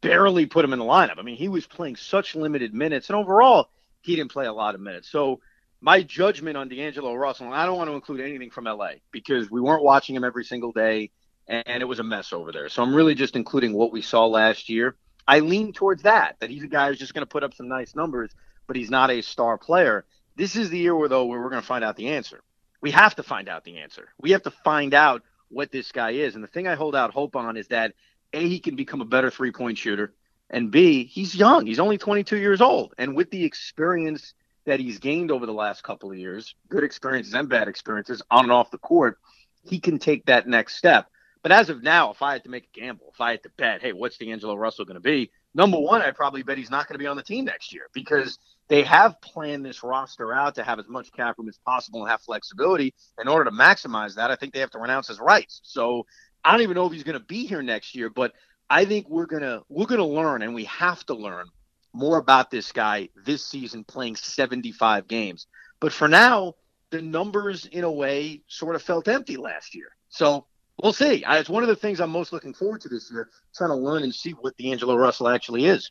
barely 0.00 0.46
put 0.46 0.64
him 0.64 0.72
in 0.72 0.78
the 0.78 0.84
lineup. 0.84 1.18
I 1.18 1.22
mean, 1.22 1.36
he 1.36 1.48
was 1.48 1.66
playing 1.66 1.96
such 1.96 2.34
limited 2.34 2.74
minutes, 2.74 3.08
and 3.08 3.16
overall, 3.16 3.68
he 4.00 4.16
didn't 4.16 4.32
play 4.32 4.46
a 4.46 4.52
lot 4.52 4.74
of 4.74 4.80
minutes. 4.80 5.10
So 5.10 5.40
my 5.80 6.02
judgment 6.02 6.56
on 6.56 6.68
D'Angelo 6.68 7.14
Russell, 7.14 7.52
I 7.52 7.66
don't 7.66 7.76
want 7.76 7.90
to 7.90 7.94
include 7.94 8.20
anything 8.20 8.50
from 8.50 8.64
LA 8.64 8.92
because 9.10 9.50
we 9.50 9.60
weren't 9.60 9.82
watching 9.82 10.16
him 10.16 10.24
every 10.24 10.44
single 10.44 10.72
day 10.72 11.10
and 11.46 11.82
it 11.82 11.86
was 11.86 11.98
a 11.98 12.04
mess 12.04 12.32
over 12.32 12.52
there. 12.52 12.68
So 12.68 12.82
I'm 12.82 12.94
really 12.94 13.14
just 13.14 13.36
including 13.36 13.74
what 13.74 13.92
we 13.92 14.02
saw 14.02 14.26
last 14.26 14.68
year. 14.68 14.96
I 15.26 15.40
lean 15.40 15.72
towards 15.72 16.02
that, 16.02 16.36
that 16.40 16.50
he's 16.50 16.64
a 16.64 16.68
guy 16.68 16.88
who's 16.88 16.98
just 16.98 17.14
going 17.14 17.22
to 17.22 17.30
put 17.30 17.44
up 17.44 17.54
some 17.54 17.68
nice 17.68 17.94
numbers, 17.94 18.30
but 18.66 18.76
he's 18.76 18.90
not 18.90 19.10
a 19.10 19.22
star 19.22 19.58
player. 19.58 20.04
This 20.36 20.56
is 20.56 20.70
the 20.70 20.78
year 20.78 20.94
where, 20.94 21.08
though, 21.08 21.26
where 21.26 21.40
we're 21.40 21.50
going 21.50 21.62
to 21.62 21.66
find 21.66 21.84
out 21.84 21.96
the 21.96 22.08
answer. 22.08 22.42
We 22.80 22.90
have 22.90 23.14
to 23.16 23.22
find 23.22 23.48
out 23.48 23.64
the 23.64 23.78
answer. 23.78 24.08
We 24.20 24.32
have 24.32 24.42
to 24.42 24.50
find 24.50 24.92
out 24.92 25.22
what 25.48 25.70
this 25.70 25.92
guy 25.92 26.10
is. 26.10 26.34
And 26.34 26.44
the 26.44 26.48
thing 26.48 26.66
I 26.66 26.74
hold 26.74 26.94
out 26.94 27.12
hope 27.12 27.36
on 27.36 27.56
is 27.56 27.68
that 27.68 27.94
A, 28.32 28.46
he 28.46 28.58
can 28.58 28.76
become 28.76 29.00
a 29.00 29.06
better 29.06 29.30
three 29.30 29.52
point 29.52 29.78
shooter, 29.78 30.12
and 30.50 30.70
B, 30.70 31.04
he's 31.04 31.34
young. 31.34 31.66
He's 31.66 31.80
only 31.80 31.96
22 31.96 32.36
years 32.36 32.60
old. 32.60 32.94
And 32.98 33.16
with 33.16 33.30
the 33.30 33.44
experience 33.44 34.34
that 34.66 34.80
he's 34.80 34.98
gained 34.98 35.30
over 35.30 35.46
the 35.46 35.52
last 35.52 35.82
couple 35.82 36.10
of 36.10 36.18
years, 36.18 36.54
good 36.68 36.84
experiences 36.84 37.34
and 37.34 37.48
bad 37.48 37.68
experiences 37.68 38.22
on 38.30 38.44
and 38.44 38.52
off 38.52 38.70
the 38.70 38.78
court, 38.78 39.18
he 39.62 39.78
can 39.78 39.98
take 39.98 40.26
that 40.26 40.46
next 40.46 40.76
step. 40.76 41.08
But 41.44 41.52
as 41.52 41.68
of 41.68 41.82
now, 41.82 42.10
if 42.10 42.22
I 42.22 42.32
had 42.32 42.44
to 42.44 42.48
make 42.48 42.70
a 42.74 42.80
gamble, 42.80 43.10
if 43.12 43.20
I 43.20 43.32
had 43.32 43.42
to 43.42 43.50
bet, 43.58 43.82
hey, 43.82 43.92
what's 43.92 44.16
D'Angelo 44.16 44.54
Russell 44.54 44.86
going 44.86 44.94
to 44.94 45.00
be? 45.00 45.30
Number 45.54 45.78
one, 45.78 46.00
I'd 46.00 46.16
probably 46.16 46.42
bet 46.42 46.56
he's 46.56 46.70
not 46.70 46.88
going 46.88 46.94
to 46.94 47.02
be 47.02 47.06
on 47.06 47.18
the 47.18 47.22
team 47.22 47.44
next 47.44 47.72
year 47.72 47.88
because 47.92 48.38
they 48.68 48.82
have 48.82 49.20
planned 49.20 49.62
this 49.62 49.82
roster 49.82 50.32
out 50.32 50.54
to 50.54 50.64
have 50.64 50.78
as 50.78 50.88
much 50.88 51.12
cap 51.12 51.36
room 51.36 51.50
as 51.50 51.58
possible 51.58 52.00
and 52.00 52.10
have 52.10 52.22
flexibility. 52.22 52.94
In 53.20 53.28
order 53.28 53.44
to 53.44 53.50
maximize 53.54 54.14
that, 54.14 54.30
I 54.30 54.36
think 54.36 54.54
they 54.54 54.60
have 54.60 54.70
to 54.70 54.78
renounce 54.78 55.08
his 55.08 55.20
rights. 55.20 55.60
So 55.64 56.06
I 56.42 56.50
don't 56.50 56.62
even 56.62 56.76
know 56.76 56.86
if 56.86 56.94
he's 56.94 57.04
going 57.04 57.18
to 57.18 57.24
be 57.24 57.44
here 57.44 57.62
next 57.62 57.94
year, 57.94 58.08
but 58.08 58.32
I 58.70 58.86
think 58.86 59.10
we're 59.10 59.26
gonna 59.26 59.60
we're 59.68 59.84
gonna 59.84 60.06
learn, 60.06 60.40
and 60.40 60.54
we 60.54 60.64
have 60.64 61.04
to 61.06 61.14
learn 61.14 61.46
more 61.92 62.16
about 62.16 62.50
this 62.50 62.72
guy 62.72 63.10
this 63.26 63.44
season, 63.44 63.84
playing 63.84 64.16
75 64.16 65.06
games. 65.06 65.46
But 65.78 65.92
for 65.92 66.08
now, 66.08 66.54
the 66.90 67.02
numbers 67.02 67.66
in 67.66 67.84
a 67.84 67.92
way 67.92 68.40
sort 68.48 68.76
of 68.76 68.82
felt 68.82 69.08
empty 69.08 69.36
last 69.36 69.74
year. 69.74 69.88
So 70.08 70.46
we'll 70.82 70.92
see. 70.92 71.24
It's 71.26 71.48
one 71.48 71.62
of 71.62 71.68
the 71.68 71.76
things 71.76 72.00
I'm 72.00 72.10
most 72.10 72.32
looking 72.32 72.54
forward 72.54 72.80
to 72.82 72.88
this 72.88 73.10
year, 73.10 73.28
trying 73.54 73.70
to 73.70 73.76
learn 73.76 74.02
and 74.02 74.14
see 74.14 74.30
what 74.30 74.56
D'Angelo 74.56 74.96
Russell 74.96 75.28
actually 75.28 75.66
is. 75.66 75.90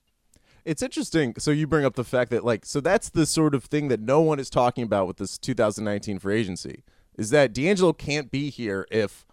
It's 0.66 0.82
interesting. 0.82 1.36
So 1.40 1.52
you 1.52 1.68
bring 1.68 1.86
up 1.86 1.96
the 1.96 2.04
fact 2.04 2.32
that 2.32 2.46
like 2.46 2.66
so 2.66 2.80
that's 2.80 3.10
the 3.10 3.26
sort 3.26 3.54
of 3.54 3.66
thing 3.66 3.90
that 3.90 4.00
no 4.00 4.22
one 4.22 4.40
is 4.40 4.50
talking 4.50 4.84
about 4.84 5.08
with 5.08 5.18
this 5.18 5.38
2019 5.38 6.20
free 6.20 6.40
agency 6.40 6.84
is 7.18 7.30
that 7.32 7.54
D'Angelo 7.54 7.94
can't 7.94 8.32
be 8.32 8.50
here 8.50 8.88
if 8.90 9.26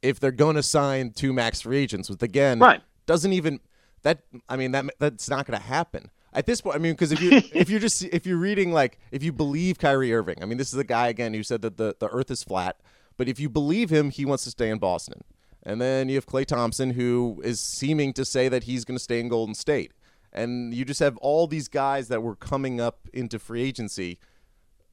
if 0.00 0.18
they're 0.18 0.30
going 0.30 0.56
to 0.56 0.62
sign 0.62 1.10
two 1.10 1.32
max 1.32 1.60
free 1.60 1.78
agents, 1.78 2.08
which 2.08 2.22
again 2.22 2.58
right. 2.58 2.80
doesn't 3.06 3.32
even 3.32 3.60
that 4.02 4.20
I 4.48 4.56
mean 4.56 4.72
that 4.72 4.86
that's 4.98 5.28
not 5.28 5.46
going 5.46 5.58
to 5.58 5.64
happen 5.64 6.10
at 6.32 6.46
this 6.46 6.60
point. 6.60 6.76
I 6.76 6.78
mean, 6.78 6.92
because 6.92 7.12
if 7.12 7.20
you 7.20 7.32
if 7.52 7.68
you're 7.68 7.80
just 7.80 8.02
if 8.04 8.26
you're 8.26 8.38
reading 8.38 8.72
like 8.72 8.98
if 9.10 9.22
you 9.22 9.32
believe 9.32 9.78
Kyrie 9.78 10.14
Irving, 10.14 10.38
I 10.42 10.46
mean, 10.46 10.58
this 10.58 10.72
is 10.72 10.78
a 10.78 10.84
guy 10.84 11.08
again 11.08 11.34
who 11.34 11.42
said 11.42 11.62
that 11.62 11.76
the 11.76 11.96
the 11.98 12.08
Earth 12.08 12.30
is 12.30 12.42
flat, 12.42 12.80
but 13.18 13.28
if 13.28 13.38
you 13.38 13.50
believe 13.50 13.90
him, 13.90 14.08
he 14.08 14.24
wants 14.24 14.44
to 14.44 14.50
stay 14.50 14.70
in 14.70 14.78
Boston. 14.78 15.22
And 15.62 15.80
then 15.82 16.08
you 16.08 16.14
have 16.14 16.24
Klay 16.24 16.46
Thompson, 16.46 16.92
who 16.92 17.42
is 17.44 17.60
seeming 17.60 18.14
to 18.14 18.24
say 18.24 18.48
that 18.48 18.64
he's 18.64 18.86
going 18.86 18.96
to 18.96 19.02
stay 19.02 19.20
in 19.20 19.28
Golden 19.28 19.54
State. 19.54 19.92
And 20.32 20.72
you 20.72 20.84
just 20.84 21.00
have 21.00 21.18
all 21.18 21.46
these 21.46 21.68
guys 21.68 22.08
that 22.08 22.22
were 22.22 22.36
coming 22.36 22.80
up 22.80 23.08
into 23.12 23.38
free 23.38 23.62
agency. 23.62 24.18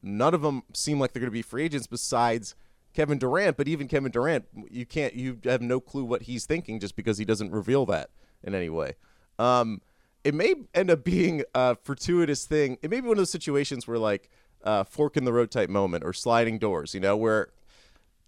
None 0.02 0.34
of 0.34 0.42
them 0.42 0.64
seem 0.74 0.98
like 0.98 1.12
they're 1.12 1.20
going 1.20 1.30
to 1.30 1.32
be 1.32 1.40
free 1.40 1.64
agents 1.64 1.86
besides 1.86 2.54
Kevin 2.92 3.16
Durant. 3.16 3.56
But 3.56 3.68
even 3.68 3.86
Kevin 3.86 4.10
Durant, 4.10 4.46
you 4.70 4.84
can't, 4.84 5.14
you 5.14 5.38
have 5.44 5.62
no 5.62 5.80
clue 5.80 6.04
what 6.04 6.22
he's 6.22 6.46
thinking 6.46 6.80
just 6.80 6.96
because 6.96 7.16
he 7.16 7.24
doesn't 7.24 7.52
reveal 7.52 7.86
that 7.86 8.10
in 8.42 8.54
any 8.54 8.68
way. 8.68 8.96
Um, 9.38 9.80
it 10.24 10.34
may 10.34 10.54
end 10.74 10.90
up 10.90 11.04
being 11.04 11.44
a 11.54 11.76
fortuitous 11.76 12.44
thing. 12.44 12.78
It 12.82 12.90
may 12.90 13.00
be 13.00 13.06
one 13.06 13.16
of 13.16 13.18
those 13.18 13.30
situations 13.30 13.86
where, 13.86 13.98
like, 13.98 14.28
uh, 14.64 14.82
fork 14.82 15.16
in 15.16 15.24
the 15.24 15.32
road 15.32 15.52
type 15.52 15.70
moment 15.70 16.02
or 16.02 16.12
sliding 16.12 16.58
doors, 16.58 16.92
you 16.92 17.00
know, 17.00 17.16
where 17.16 17.50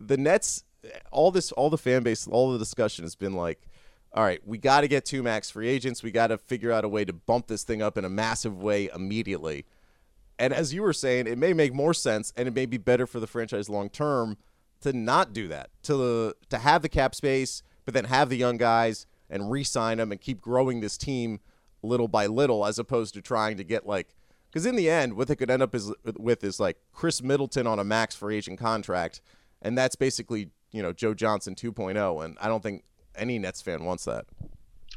the 0.00 0.16
Nets, 0.16 0.64
all 1.10 1.30
this, 1.30 1.52
all 1.52 1.70
the 1.70 1.78
fan 1.78 2.02
base, 2.02 2.26
all 2.26 2.52
the 2.52 2.58
discussion 2.58 3.04
has 3.04 3.14
been 3.14 3.34
like, 3.34 3.68
all 4.12 4.24
right, 4.24 4.40
we 4.46 4.58
got 4.58 4.80
to 4.80 4.88
get 4.88 5.04
two 5.04 5.22
max 5.22 5.50
free 5.50 5.68
agents. 5.68 6.02
We 6.02 6.10
got 6.10 6.28
to 6.28 6.38
figure 6.38 6.72
out 6.72 6.84
a 6.84 6.88
way 6.88 7.04
to 7.04 7.12
bump 7.12 7.46
this 7.46 7.62
thing 7.62 7.82
up 7.82 7.98
in 7.98 8.04
a 8.04 8.08
massive 8.08 8.62
way 8.62 8.88
immediately. 8.94 9.66
And 10.38 10.52
as 10.52 10.72
you 10.72 10.82
were 10.82 10.92
saying, 10.92 11.26
it 11.26 11.36
may 11.36 11.52
make 11.52 11.74
more 11.74 11.92
sense 11.92 12.32
and 12.36 12.48
it 12.48 12.54
may 12.54 12.66
be 12.66 12.78
better 12.78 13.06
for 13.06 13.20
the 13.20 13.26
franchise 13.26 13.68
long 13.68 13.90
term 13.90 14.38
to 14.80 14.92
not 14.92 15.32
do 15.32 15.48
that, 15.48 15.70
to 15.82 16.34
to 16.50 16.58
have 16.58 16.82
the 16.82 16.88
cap 16.88 17.14
space, 17.14 17.62
but 17.84 17.94
then 17.94 18.04
have 18.04 18.28
the 18.28 18.36
young 18.36 18.56
guys 18.56 19.06
and 19.28 19.50
re-sign 19.50 19.98
them 19.98 20.12
and 20.12 20.20
keep 20.20 20.40
growing 20.40 20.80
this 20.80 20.96
team 20.96 21.40
little 21.82 22.08
by 22.08 22.26
little, 22.26 22.64
as 22.64 22.78
opposed 22.78 23.14
to 23.14 23.20
trying 23.20 23.56
to 23.56 23.64
get 23.64 23.86
like 23.86 24.14
because 24.50 24.64
in 24.64 24.76
the 24.76 24.88
end, 24.88 25.14
what 25.14 25.28
they 25.28 25.36
could 25.36 25.50
end 25.50 25.62
up 25.62 25.74
is 25.74 25.92
with 26.16 26.42
is 26.42 26.58
like 26.58 26.78
Khris 26.92 27.22
Middleton 27.22 27.66
on 27.66 27.78
a 27.78 27.84
max 27.84 28.14
free 28.14 28.36
agent 28.36 28.58
contract, 28.58 29.20
and 29.62 29.76
that's 29.76 29.96
basically 29.96 30.50
you 30.72 30.82
know 30.82 30.92
Joe 30.92 31.14
Johnson 31.14 31.54
2.0, 31.54 32.24
and 32.24 32.36
I 32.40 32.48
don't 32.48 32.62
think 32.62 32.84
any 33.16 33.38
Nets 33.38 33.62
fan 33.62 33.84
wants 33.84 34.04
that. 34.04 34.26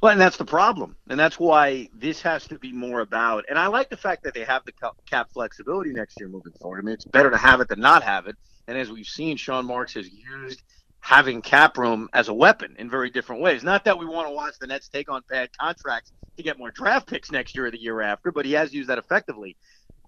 Well, 0.02 0.12
and 0.12 0.20
that's 0.20 0.38
the 0.38 0.46
problem, 0.46 0.96
and 1.10 1.20
that's 1.20 1.40
why 1.40 1.88
this 1.94 2.22
has 2.24 2.48
to 2.48 2.58
be 2.58 2.72
more 2.72 3.02
about. 3.02 3.46
And 3.50 3.60
I 3.60 3.68
like 3.68 3.90
the 3.90 3.98
fact 3.98 4.24
that 4.24 4.34
they 4.34 4.44
have 4.44 4.64
the 4.66 4.74
cap 5.06 5.30
flexibility 5.32 5.92
next 5.92 6.20
year 6.20 6.28
moving 6.28 6.54
forward. 6.54 6.80
I 6.80 6.82
mean, 6.82 6.94
it's 6.96 7.06
better 7.06 7.30
to 7.30 7.38
have 7.38 7.62
it 7.62 7.68
than 7.68 7.80
not 7.80 8.02
have 8.02 8.26
it. 8.26 8.36
And 8.68 8.78
as 8.78 8.92
we've 8.92 9.06
seen, 9.06 9.38
Sean 9.38 9.66
Marks 9.66 9.94
has 9.94 10.10
used 10.10 10.64
having 11.02 11.42
cap 11.42 11.78
room 11.78 12.10
as 12.14 12.30
a 12.30 12.34
weapon 12.34 12.76
in 12.80 12.90
very 12.90 13.10
different 13.10 13.42
ways. 13.42 13.64
Not 13.64 13.84
that 13.86 13.98
we 13.98 14.06
want 14.06 14.28
to 14.28 14.34
watch 14.34 14.54
the 14.60 14.68
Nets 14.68 14.88
take 14.88 15.12
on 15.12 15.22
bad 15.30 15.50
contracts 15.58 16.12
to 16.38 16.44
get 16.44 16.58
more 16.58 16.72
draft 16.72 17.08
picks 17.08 17.32
next 17.32 17.56
year 17.56 17.68
or 17.68 17.72
the 17.72 17.82
year 17.82 18.02
after, 18.02 18.32
but 18.32 18.46
he 18.46 18.54
has 18.54 18.74
used 18.74 18.90
that 18.90 18.98
effectively. 18.98 19.56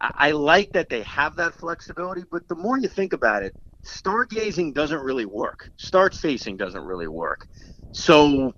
I, 0.02 0.12
I 0.16 0.32
like 0.32 0.72
that 0.74 0.90
they 0.90 1.02
have 1.02 1.36
that 1.36 1.54
flexibility, 1.56 2.24
but 2.32 2.48
the 2.48 2.56
more 2.56 2.80
you 2.80 2.88
think 2.88 3.14
about 3.14 3.44
it, 3.44 3.56
stargazing 3.86 4.74
doesn't 4.74 5.02
really 5.02 5.26
work. 5.26 5.70
Start 5.78 6.14
facing 6.14 6.58
doesn't 6.58 6.84
really 6.84 7.08
work. 7.08 7.48
So 7.92 8.54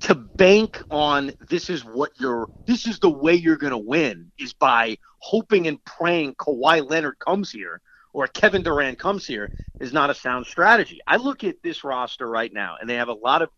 to 0.00 0.14
bank 0.14 0.82
on 0.90 1.32
this 1.48 1.70
is 1.70 1.84
what 1.84 2.12
you're 2.20 2.48
this 2.66 2.86
is 2.86 2.98
the 2.98 3.10
way 3.10 3.34
you're 3.34 3.56
going 3.56 3.72
to 3.72 3.78
win 3.78 4.30
is 4.38 4.52
by 4.52 4.96
hoping 5.18 5.66
and 5.66 5.82
praying 5.84 6.34
Kawhi 6.34 6.88
Leonard 6.88 7.18
comes 7.18 7.50
here 7.50 7.80
or 8.12 8.26
Kevin 8.26 8.62
Durant 8.62 8.98
comes 8.98 9.26
here 9.26 9.52
is 9.80 9.92
not 9.92 10.10
a 10.10 10.14
sound 10.14 10.46
strategy. 10.46 11.00
I 11.06 11.16
look 11.16 11.44
at 11.44 11.62
this 11.62 11.84
roster 11.84 12.28
right 12.28 12.52
now 12.52 12.76
and 12.80 12.88
they 12.88 12.96
have 12.96 13.08
a 13.08 13.14
lot 13.14 13.42
of 13.42 13.50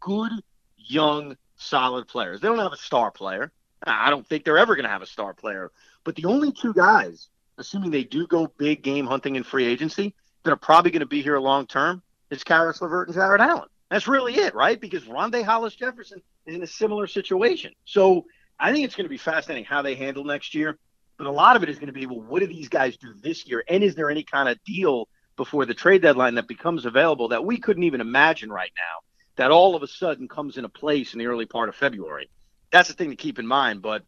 good 0.00 0.32
young 0.76 1.36
solid 1.56 2.08
players. 2.08 2.40
They 2.40 2.48
don't 2.48 2.58
have 2.58 2.72
a 2.72 2.78
star 2.78 3.10
player. 3.10 3.52
I 3.82 4.10
don't 4.10 4.26
think 4.26 4.44
they're 4.44 4.58
ever 4.58 4.74
going 4.74 4.84
to 4.84 4.90
have 4.90 5.02
a 5.02 5.06
star 5.06 5.32
player. 5.34 5.70
But 6.04 6.16
the 6.16 6.26
only 6.26 6.52
two 6.52 6.74
guys, 6.74 7.28
assuming 7.58 7.90
they 7.90 8.04
do 8.04 8.26
go 8.26 8.52
big 8.58 8.82
game 8.82 9.06
hunting 9.06 9.36
in 9.36 9.42
free 9.42 9.66
agency, 9.66 10.14
that 10.44 10.52
are 10.52 10.56
probably 10.56 10.90
going 10.90 11.00
to 11.00 11.06
be 11.06 11.22
here 11.22 11.38
long 11.38 11.66
term 11.66 12.02
is 12.30 12.44
Caris 12.44 12.80
LeVert 12.80 13.08
and 13.08 13.14
Jarrett 13.14 13.40
Allen. 13.40 13.68
That's 13.90 14.06
really 14.06 14.34
it, 14.34 14.54
right? 14.54 14.80
Because 14.80 15.04
Rondae 15.04 15.44
Hollis 15.44 15.74
Jefferson 15.74 16.22
is 16.46 16.54
in 16.54 16.62
a 16.62 16.66
similar 16.66 17.06
situation. 17.06 17.72
So 17.84 18.26
I 18.58 18.72
think 18.72 18.84
it's 18.84 18.94
going 18.94 19.06
to 19.06 19.10
be 19.10 19.18
fascinating 19.18 19.64
how 19.64 19.82
they 19.82 19.94
handle 19.96 20.24
next 20.24 20.54
year. 20.54 20.78
But 21.18 21.26
a 21.26 21.32
lot 21.32 21.56
of 21.56 21.62
it 21.62 21.68
is 21.68 21.76
going 21.76 21.88
to 21.88 21.92
be, 21.92 22.06
well, 22.06 22.20
what 22.20 22.40
do 22.40 22.46
these 22.46 22.68
guys 22.68 22.96
do 22.96 23.12
this 23.20 23.46
year? 23.46 23.62
And 23.68 23.84
is 23.84 23.94
there 23.94 24.10
any 24.10 24.22
kind 24.22 24.48
of 24.48 24.62
deal 24.64 25.08
before 25.36 25.66
the 25.66 25.74
trade 25.74 26.02
deadline 26.02 26.36
that 26.36 26.48
becomes 26.48 26.86
available 26.86 27.28
that 27.28 27.44
we 27.44 27.58
couldn't 27.58 27.82
even 27.82 28.00
imagine 28.00 28.50
right 28.50 28.72
now 28.76 29.04
that 29.36 29.50
all 29.50 29.74
of 29.74 29.82
a 29.82 29.86
sudden 29.86 30.28
comes 30.28 30.56
into 30.56 30.68
place 30.68 31.12
in 31.12 31.18
the 31.18 31.26
early 31.26 31.46
part 31.46 31.68
of 31.68 31.74
February? 31.74 32.30
That's 32.70 32.88
the 32.88 32.94
thing 32.94 33.10
to 33.10 33.16
keep 33.16 33.38
in 33.38 33.46
mind. 33.46 33.82
But 33.82 34.04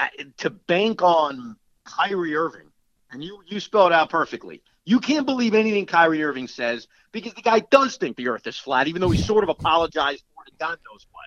uh, 0.00 0.08
to 0.38 0.50
bank 0.50 1.00
on 1.00 1.56
Kyrie 1.84 2.34
Irving, 2.34 2.68
and 3.10 3.22
you 3.22 3.42
you 3.46 3.60
spelled 3.60 3.92
out 3.92 4.10
perfectly. 4.10 4.62
You 4.84 5.00
can't 5.00 5.26
believe 5.26 5.54
anything 5.54 5.86
Kyrie 5.86 6.24
Irving 6.24 6.48
says 6.48 6.88
because 7.12 7.34
the 7.34 7.42
guy 7.42 7.60
does 7.60 7.96
think 7.96 8.16
the 8.16 8.28
earth 8.28 8.46
is 8.46 8.58
flat, 8.58 8.88
even 8.88 9.00
though 9.00 9.10
he 9.10 9.20
sort 9.20 9.44
of 9.44 9.50
apologized 9.50 10.24
for 10.34 10.44
it 10.46 10.58
God 10.58 10.78
knows 10.90 11.06
what. 11.12 11.24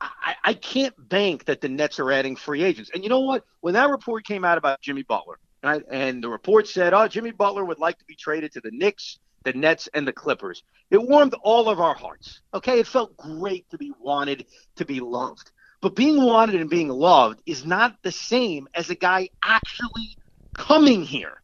I, 0.00 0.34
I 0.44 0.54
can't 0.54 0.94
bank 1.08 1.46
that 1.46 1.60
the 1.60 1.68
Nets 1.68 1.98
are 1.98 2.10
adding 2.12 2.36
free 2.36 2.62
agents. 2.62 2.90
And 2.92 3.02
you 3.02 3.08
know 3.08 3.20
what? 3.20 3.44
When 3.60 3.74
that 3.74 3.90
report 3.90 4.26
came 4.26 4.44
out 4.44 4.58
about 4.58 4.80
Jimmy 4.80 5.02
Butler, 5.02 5.38
right, 5.62 5.82
and 5.90 6.22
the 6.22 6.28
report 6.28 6.68
said, 6.68 6.92
oh, 6.92 7.08
Jimmy 7.08 7.30
Butler 7.30 7.64
would 7.64 7.78
like 7.78 7.98
to 7.98 8.04
be 8.04 8.14
traded 8.14 8.52
to 8.52 8.60
the 8.60 8.70
Knicks, 8.70 9.18
the 9.44 9.52
Nets, 9.52 9.88
and 9.94 10.06
the 10.06 10.12
Clippers, 10.12 10.62
it 10.90 11.00
warmed 11.02 11.34
all 11.42 11.68
of 11.68 11.80
our 11.80 11.94
hearts. 11.94 12.42
Okay, 12.52 12.80
it 12.80 12.86
felt 12.86 13.16
great 13.16 13.68
to 13.70 13.78
be 13.78 13.92
wanted, 14.00 14.46
to 14.76 14.84
be 14.84 15.00
loved. 15.00 15.50
But 15.80 15.96
being 15.96 16.22
wanted 16.22 16.60
and 16.60 16.70
being 16.70 16.88
loved 16.88 17.40
is 17.46 17.64
not 17.64 17.96
the 18.02 18.12
same 18.12 18.68
as 18.74 18.90
a 18.90 18.94
guy 18.94 19.28
actually 19.42 20.16
coming 20.54 21.02
here. 21.02 21.40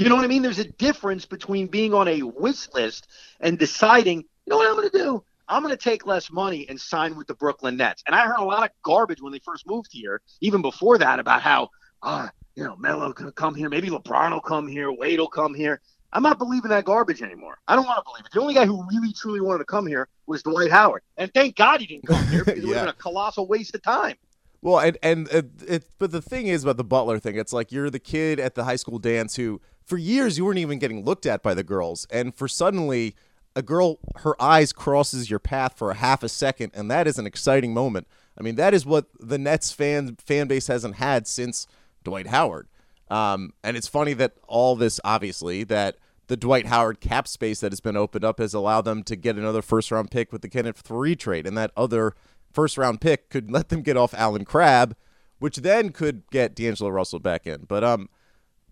You 0.00 0.08
know 0.08 0.16
what 0.16 0.24
I 0.24 0.28
mean? 0.28 0.42
There's 0.42 0.58
a 0.58 0.64
difference 0.64 1.26
between 1.26 1.66
being 1.66 1.92
on 1.92 2.08
a 2.08 2.22
wish 2.22 2.68
list 2.72 3.08
and 3.40 3.58
deciding, 3.58 4.18
you 4.18 4.50
know 4.50 4.56
what 4.56 4.66
I'm 4.66 4.76
going 4.76 4.90
to 4.90 4.98
do? 4.98 5.24
I'm 5.46 5.62
going 5.62 5.76
to 5.76 5.82
take 5.82 6.06
less 6.06 6.30
money 6.30 6.66
and 6.68 6.80
sign 6.80 7.16
with 7.16 7.26
the 7.26 7.34
Brooklyn 7.34 7.76
Nets. 7.76 8.02
And 8.06 8.14
I 8.14 8.24
heard 8.24 8.38
a 8.38 8.44
lot 8.44 8.62
of 8.62 8.70
garbage 8.82 9.20
when 9.20 9.32
they 9.32 9.40
first 9.40 9.66
moved 9.66 9.90
here, 9.92 10.22
even 10.40 10.62
before 10.62 10.96
that, 10.98 11.18
about 11.18 11.42
how, 11.42 11.68
uh, 12.02 12.28
you 12.54 12.64
know, 12.64 12.76
Melo 12.76 13.12
can 13.12 13.32
come 13.32 13.54
here. 13.54 13.68
Maybe 13.68 13.88
LeBron 13.88 14.30
will 14.30 14.40
come 14.40 14.68
here. 14.68 14.92
Wade 14.92 15.18
will 15.18 15.28
come 15.28 15.54
here. 15.54 15.80
I'm 16.12 16.22
not 16.22 16.38
believing 16.38 16.70
that 16.70 16.84
garbage 16.84 17.22
anymore. 17.22 17.58
I 17.68 17.76
don't 17.76 17.86
want 17.86 17.98
to 17.98 18.04
believe 18.10 18.24
it. 18.24 18.32
The 18.32 18.40
only 18.40 18.54
guy 18.54 18.66
who 18.66 18.84
really, 18.88 19.12
truly 19.12 19.40
wanted 19.40 19.58
to 19.58 19.64
come 19.64 19.86
here 19.86 20.08
was 20.26 20.42
Dwight 20.42 20.70
Howard. 20.70 21.02
And 21.16 21.32
thank 21.34 21.56
God 21.56 21.80
he 21.80 21.86
didn't 21.86 22.06
come 22.06 22.26
here 22.28 22.44
because 22.44 22.62
yeah. 22.62 22.64
it 22.64 22.68
would 22.68 22.76
have 22.76 22.86
been 22.86 22.94
a 22.94 23.02
colossal 23.02 23.46
waste 23.46 23.74
of 23.74 23.82
time. 23.82 24.16
Well, 24.62 24.78
and 24.78 24.98
and 25.02 25.28
it, 25.28 25.50
it, 25.66 25.84
but 25.98 26.10
the 26.10 26.20
thing 26.20 26.46
is 26.46 26.64
about 26.64 26.76
the 26.76 26.84
Butler 26.84 27.18
thing, 27.18 27.36
it's 27.36 27.52
like 27.52 27.72
you're 27.72 27.88
the 27.88 27.98
kid 27.98 28.38
at 28.38 28.54
the 28.54 28.64
high 28.64 28.76
school 28.76 28.98
dance 28.98 29.36
who, 29.36 29.60
for 29.90 29.98
years, 29.98 30.38
you 30.38 30.44
weren't 30.44 30.58
even 30.58 30.78
getting 30.78 31.04
looked 31.04 31.26
at 31.26 31.42
by 31.42 31.52
the 31.52 31.64
girls, 31.64 32.06
and 32.12 32.32
for 32.32 32.46
suddenly, 32.46 33.16
a 33.56 33.60
girl, 33.60 33.98
her 34.18 34.40
eyes 34.40 34.72
crosses 34.72 35.28
your 35.28 35.40
path 35.40 35.76
for 35.76 35.90
a 35.90 35.94
half 35.94 36.22
a 36.22 36.28
second, 36.28 36.70
and 36.74 36.88
that 36.92 37.08
is 37.08 37.18
an 37.18 37.26
exciting 37.26 37.74
moment. 37.74 38.06
I 38.38 38.42
mean, 38.42 38.54
that 38.54 38.72
is 38.72 38.86
what 38.86 39.06
the 39.18 39.36
Nets 39.36 39.72
fan 39.72 40.16
fan 40.24 40.46
base 40.46 40.68
hasn't 40.68 40.94
had 40.94 41.26
since 41.26 41.66
Dwight 42.04 42.28
Howard. 42.28 42.68
Um, 43.10 43.52
and 43.64 43.76
it's 43.76 43.88
funny 43.88 44.12
that 44.12 44.34
all 44.46 44.76
this, 44.76 45.00
obviously, 45.02 45.64
that 45.64 45.96
the 46.28 46.36
Dwight 46.36 46.66
Howard 46.66 47.00
cap 47.00 47.26
space 47.26 47.58
that 47.58 47.72
has 47.72 47.80
been 47.80 47.96
opened 47.96 48.24
up 48.24 48.38
has 48.38 48.54
allowed 48.54 48.82
them 48.82 49.02
to 49.02 49.16
get 49.16 49.34
another 49.34 49.60
first 49.60 49.90
round 49.90 50.12
pick 50.12 50.30
with 50.30 50.42
the 50.42 50.48
Kenneth 50.48 50.86
Faried 50.86 51.18
trade, 51.18 51.48
and 51.48 51.58
that 51.58 51.72
other 51.76 52.14
first 52.52 52.78
round 52.78 53.00
pick 53.00 53.28
could 53.28 53.50
let 53.56 53.70
them 53.70 53.82
get 53.82 53.96
off 53.96 54.14
Allen 54.14 54.44
Crabbe, 54.44 54.94
which 55.40 55.56
then 55.56 55.90
could 55.90 56.22
get 56.30 56.54
D'Angelo 56.54 56.90
Russell 56.90 57.18
back 57.18 57.44
in. 57.44 57.64
But 57.66 57.82
um, 57.82 58.08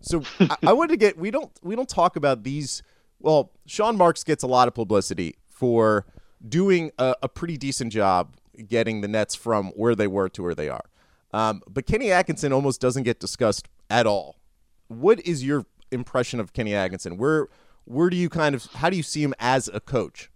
so 0.01 0.23
I, 0.39 0.57
I 0.67 0.73
wanted 0.73 0.91
to 0.91 0.97
get 0.97 1.17
we 1.17 1.31
don't 1.31 1.51
we 1.61 1.75
don't 1.75 1.89
talk 1.89 2.15
about 2.15 2.43
these. 2.43 2.83
Well, 3.19 3.51
Sean 3.65 3.97
Marks 3.97 4.23
gets 4.23 4.43
a 4.43 4.47
lot 4.47 4.67
of 4.67 4.73
publicity 4.73 5.35
for 5.47 6.05
doing 6.47 6.91
a, 6.97 7.15
a 7.23 7.27
pretty 7.27 7.57
decent 7.57 7.91
job 7.91 8.35
getting 8.67 9.01
the 9.01 9.07
Nets 9.07 9.35
from 9.35 9.67
where 9.69 9.95
they 9.95 10.07
were 10.07 10.29
to 10.29 10.43
where 10.43 10.55
they 10.55 10.69
are. 10.69 10.85
Um, 11.33 11.61
but 11.69 11.85
Kenny 11.85 12.11
Atkinson 12.11 12.53
almost 12.53 12.81
doesn't 12.81 13.03
get 13.03 13.19
discussed 13.19 13.67
at 13.89 14.07
all. 14.07 14.37
What 14.87 15.19
is 15.25 15.43
your 15.43 15.65
impression 15.91 16.39
of 16.39 16.53
Kenny 16.53 16.73
Atkinson? 16.73 17.17
Where 17.17 17.47
where 17.85 18.09
do 18.09 18.17
you 18.17 18.29
kind 18.29 18.55
of 18.55 18.65
how 18.75 18.89
do 18.89 18.97
you 18.97 19.03
see 19.03 19.23
him 19.23 19.33
as 19.39 19.67
a 19.67 19.79
coach? 19.79 20.29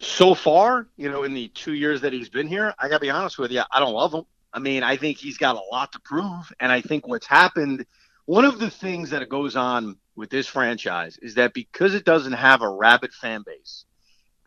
So 0.00 0.34
far, 0.34 0.88
you 0.96 1.10
know, 1.10 1.22
in 1.22 1.34
the 1.34 1.48
two 1.48 1.74
years 1.74 2.00
that 2.00 2.12
he's 2.12 2.28
been 2.28 2.46
here, 2.46 2.74
I 2.78 2.88
gotta 2.88 3.00
be 3.00 3.10
honest 3.10 3.38
with 3.38 3.50
you, 3.50 3.62
I 3.70 3.80
don't 3.80 3.92
love 3.92 4.12
him. 4.12 4.24
I 4.52 4.60
mean, 4.60 4.82
I 4.82 4.96
think 4.96 5.18
he's 5.18 5.36
got 5.36 5.56
a 5.56 5.62
lot 5.72 5.92
to 5.92 6.00
prove, 6.00 6.52
and 6.60 6.70
I 6.70 6.80
think 6.80 7.08
what's 7.08 7.26
happened. 7.26 7.84
One 8.26 8.46
of 8.46 8.58
the 8.58 8.70
things 8.70 9.10
that 9.10 9.28
goes 9.28 9.54
on 9.54 9.96
with 10.16 10.30
this 10.30 10.46
franchise 10.46 11.18
is 11.20 11.34
that 11.34 11.52
because 11.52 11.94
it 11.94 12.04
doesn't 12.04 12.32
have 12.32 12.62
a 12.62 12.68
rabid 12.68 13.12
fan 13.12 13.42
base, 13.44 13.84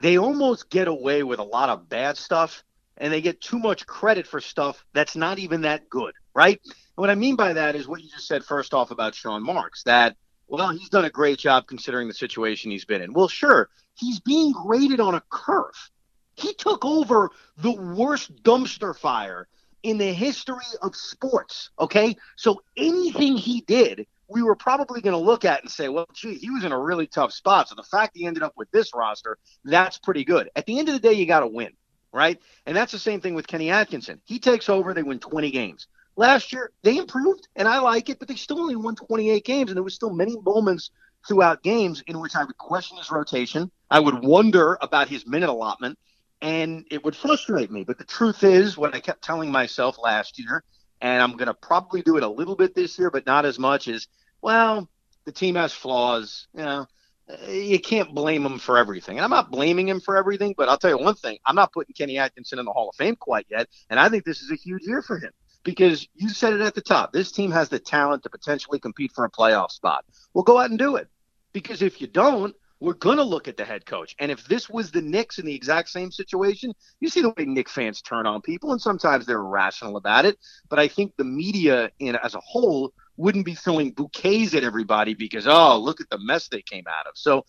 they 0.02 0.18
almost 0.18 0.70
get 0.70 0.88
away 0.88 1.24
with 1.24 1.40
a 1.40 1.44
lot 1.44 1.70
of 1.70 1.88
bad 1.88 2.18
stuff 2.18 2.64
and 2.98 3.14
they 3.14 3.22
get 3.22 3.40
too 3.40 3.60
much 3.60 3.86
credit 3.86 4.26
for 4.26 4.42
stuff 4.42 4.84
that's 4.94 5.16
not 5.16 5.38
even 5.38 5.62
that 5.62 5.90
good, 5.90 6.14
right? 6.34 6.60
And 6.64 6.74
what 6.96 7.12
I 7.12 7.16
mean 7.16 7.36
by 7.36 7.54
that 7.54 7.76
is 7.76 7.88
what 7.88 8.02
you 8.02 8.10
just 8.10 8.28
said 8.28 8.44
first 8.44 8.74
off 8.74 8.90
about 8.90 9.14
Sean 9.14 9.44
Marks, 9.44 9.84
that 9.84 10.16
well, 10.48 10.70
he's 10.70 10.90
done 10.90 11.06
a 11.06 11.10
great 11.10 11.38
job 11.38 11.68
considering 11.68 12.08
the 12.08 12.14
situation 12.14 12.72
he's 12.72 12.86
been 12.86 13.02
in. 13.02 13.14
Well, 13.14 13.28
sure, 13.28 13.70
he's 13.96 14.20
being 14.22 14.54
graded 14.54 15.00
on 15.00 15.14
a 15.14 15.22
curve. 15.30 15.92
He 16.36 16.54
took 16.54 16.86
over 16.86 17.32
the 17.58 17.74
worst 17.74 18.44
dumpster 18.44 18.98
fire 18.98 19.48
in 19.84 19.98
the 19.98 20.14
history 20.14 20.66
of 20.82 20.96
sports. 20.96 21.70
Okay. 21.80 22.16
So 22.36 22.62
anything 22.76 23.38
he 23.38 23.62
did, 23.62 24.08
we 24.28 24.42
were 24.42 24.56
probably 24.56 25.02
going 25.02 25.18
to 25.18 25.24
look 25.24 25.46
at 25.46 25.62
and 25.62 25.72
say, 25.72 25.88
well, 25.90 26.08
gee, 26.14 26.36
he 26.36 26.50
was 26.50 26.64
in 26.64 26.72
a 26.72 26.80
really 26.80 27.08
tough 27.08 27.32
spot. 27.32 27.70
So 27.70 27.76
the 27.76 27.84
fact 27.84 28.18
he 28.18 28.26
ended 28.26 28.44
up 28.44 28.54
with 28.58 28.70
this 28.72 28.92
roster, 28.94 29.38
that's 29.64 29.98
pretty 29.98 30.26
good. 30.26 30.50
At 30.56 30.66
the 30.66 30.80
end 30.80 30.90
of 30.90 30.94
the 30.94 31.00
day, 31.00 31.14
you 31.14 31.26
got 31.26 31.42
to 31.42 31.48
win, 31.48 31.72
right? 32.12 32.40
And 32.66 32.76
that's 32.76 32.92
the 32.92 33.00
same 33.00 33.22
thing 33.22 33.36
with 33.36 33.48
Kenny 33.48 33.70
Atkinson. 33.70 34.22
He 34.26 34.40
takes 34.40 34.70
over, 34.70 34.94
they 34.94 35.04
win 35.04 35.20
20 35.20 35.52
games. 35.52 35.88
Last 36.18 36.52
year, 36.52 36.72
they 36.82 36.98
improved, 36.98 37.48
and 37.56 37.68
I 37.68 37.80
like 37.80 38.10
it, 38.10 38.18
but 38.18 38.28
they 38.28 38.36
still 38.36 38.60
only 38.60 38.76
won 38.76 38.96
28 38.96 39.46
games, 39.46 39.70
and 39.70 39.78
there 39.78 39.84
was 39.84 39.94
still 39.94 40.12
many 40.12 40.36
moments 40.36 40.90
throughout 41.28 41.62
games 41.62 42.04
in 42.08 42.20
which 42.20 42.36
I 42.36 42.44
would 42.44 42.58
question 42.58 42.98
his 42.98 43.12
rotation. 43.12 43.70
I 43.92 44.00
would 44.00 44.24
wonder 44.24 44.78
about 44.82 45.10
his 45.10 45.28
minute 45.28 45.50
allotment, 45.50 45.98
and 46.42 46.86
it 46.92 47.04
would 47.04 47.16
frustrate 47.16 47.72
me. 47.72 47.84
But 47.84 47.98
the 47.98 48.04
truth 48.04 48.44
is, 48.44 48.78
what 48.78 48.94
I 48.94 49.00
kept 49.00 49.24
telling 49.24 49.52
myself 49.52 49.98
last 50.02 50.40
year, 50.40 50.64
and 51.02 51.22
I'm 51.22 51.34
going 51.34 51.48
to 51.48 51.54
probably 51.54 52.02
do 52.02 52.18
it 52.18 52.24
a 52.24 52.28
little 52.28 52.56
bit 52.56 52.76
this 52.76 52.98
year, 52.98 53.12
but 53.12 53.26
not 53.26 53.46
as 53.46 53.60
much, 53.60 53.88
is 53.88 54.08
well, 54.42 54.90
the 55.26 55.32
team 55.32 55.56
has 55.56 55.74
flaws. 55.74 56.48
You 56.54 56.64
know, 56.64 56.86
eh, 57.30 57.52
you 57.54 57.80
can't 57.80 58.14
blame 58.14 58.46
him 58.46 58.60
for 58.60 58.78
everything. 58.78 59.18
And 59.18 59.24
I'm 59.24 59.30
not 59.30 59.52
blaming 59.52 59.88
him 59.88 60.00
for 60.00 60.18
everything, 60.18 60.54
but 60.58 60.70
I'll 60.70 60.78
tell 60.78 60.92
you 60.92 60.98
one 60.98 61.16
thing: 61.16 61.38
I'm 61.46 61.56
not 61.56 61.74
putting 61.74 61.94
Kenny 61.94 62.18
Atkinson 62.18 62.60
in 62.60 62.66
the 62.66 62.72
Hall 62.72 62.90
of 62.90 62.96
Fame 62.96 63.16
quite 63.16 63.48
yet, 63.50 63.68
and 63.90 64.00
I 64.00 64.10
think 64.10 64.24
this 64.24 64.42
is 64.42 64.52
a 64.52 64.56
huge 64.56 64.84
year 64.84 65.02
for 65.02 65.18
him 65.20 65.32
because 65.64 66.08
you 66.16 66.30
said 66.30 66.54
it 66.54 66.62
at 66.62 66.76
the 66.76 66.82
top. 66.82 67.12
This 67.12 67.32
team 67.32 67.52
has 67.52 67.68
the 67.70 67.80
talent 67.80 68.24
to 68.24 68.30
potentially 68.30 68.80
compete 68.80 69.12
for 69.14 69.26
a 69.26 69.30
playoff 69.30 69.72
spot. 69.72 70.06
Well, 70.34 70.44
go 70.44 70.58
out 70.58 70.70
and 70.70 70.80
do 70.80 70.96
it. 70.96 71.10
Because 71.52 71.82
if 71.82 72.00
you 72.00 72.08
don't, 72.08 72.56
we're 72.80 72.94
going 72.94 73.18
to 73.18 73.24
look 73.24 73.48
at 73.48 73.58
the 73.58 73.66
head 73.66 73.86
coach. 73.86 74.16
And 74.20 74.32
if 74.32 74.46
this 74.46 74.70
was 74.70 74.92
the 74.92 75.02
Knicks 75.02 75.40
in 75.40 75.46
the 75.46 75.56
exact 75.56 75.90
same 75.90 76.12
situation, 76.12 76.74
you 77.00 77.10
see 77.10 77.22
the 77.22 77.34
way 77.38 77.46
Knicks 77.46 77.72
fans 77.72 78.02
turn 78.02 78.26
on 78.28 78.42
people, 78.42 78.72
and 78.72 78.82
sometimes 78.82 79.26
they're 79.26 79.40
irrational 79.40 79.98
about 79.98 80.26
it. 80.26 80.38
But 80.70 80.80
I 80.80 80.88
think 80.88 81.14
the 81.18 81.24
media, 81.24 81.92
in 82.00 82.16
as 82.16 82.36
a 82.36 82.40
whole, 82.40 82.94
wouldn't 83.18 83.46
be 83.46 83.56
throwing 83.56 83.92
bouquets 83.92 84.54
at 84.54 84.64
everybody 84.64 85.16
because, 85.16 85.48
oh, 85.48 85.80
look 85.80 86.02
at 86.02 86.10
the 86.10 86.20
mess 86.20 86.50
they 86.50 86.62
came 86.62 86.86
out 86.88 87.08
of. 87.08 87.14
So 87.16 87.46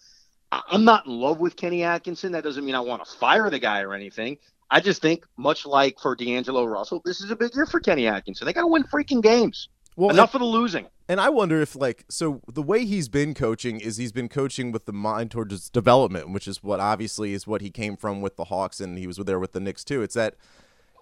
I'm 0.51 0.85
not 0.85 1.07
in 1.07 1.13
love 1.13 1.41
with 1.41 1.57
Kenny 1.57 1.85
Atkinson. 1.85 2.33
That 2.33 2.45
doesn't 2.45 2.65
mean 2.65 2.75
I 2.75 2.81
want 2.81 3.05
to 3.05 3.11
fire 3.19 3.51
the 3.51 3.59
guy 3.59 3.83
or 3.83 3.93
anything. 3.93 4.39
I 4.71 4.81
just 4.81 5.03
think, 5.03 5.25
much 5.37 5.67
like 5.67 5.99
for 5.99 6.15
D'Angelo 6.15 6.65
Russell, 6.65 7.01
this 7.05 7.21
is 7.21 7.31
a 7.31 7.37
big 7.37 7.55
year 7.55 7.67
for 7.67 7.81
Kenny 7.81 8.07
Atkinson. 8.07 8.47
They 8.47 8.53
got 8.53 8.63
to 8.63 8.67
win 8.67 8.85
freaking 8.85 9.23
games. 9.23 9.69
Well, 9.99 10.11
enough 10.11 10.33
and, 10.33 10.43
of 10.43 10.47
the 10.47 10.57
losing. 10.57 10.87
And 11.09 11.21
I 11.21 11.29
wonder 11.29 11.61
if, 11.61 11.75
like, 11.75 12.05
so 12.09 12.41
the 12.47 12.63
way 12.63 12.85
he's 12.85 13.09
been 13.09 13.35
coaching 13.35 13.81
is 13.81 13.97
he's 13.97 14.13
been 14.13 14.29
coaching 14.29 14.71
with 14.71 14.85
the 14.85 14.93
mind 14.93 15.33
towards 15.33 15.69
development, 15.71 16.31
which 16.31 16.47
is 16.47 16.63
what 16.63 16.79
obviously 16.79 17.33
is 17.33 17.49
what 17.49 17.63
he 17.63 17.71
came 17.71 17.97
from 17.97 18.21
with 18.21 18.37
the 18.37 18.45
Hawks, 18.45 18.81
and 18.81 18.97
he 18.97 19.09
was 19.09 19.17
there 19.17 19.41
with 19.41 19.53
the 19.53 19.59
Knicks 19.59 19.83
too. 19.83 20.01
It's 20.01 20.15
that 20.15 20.37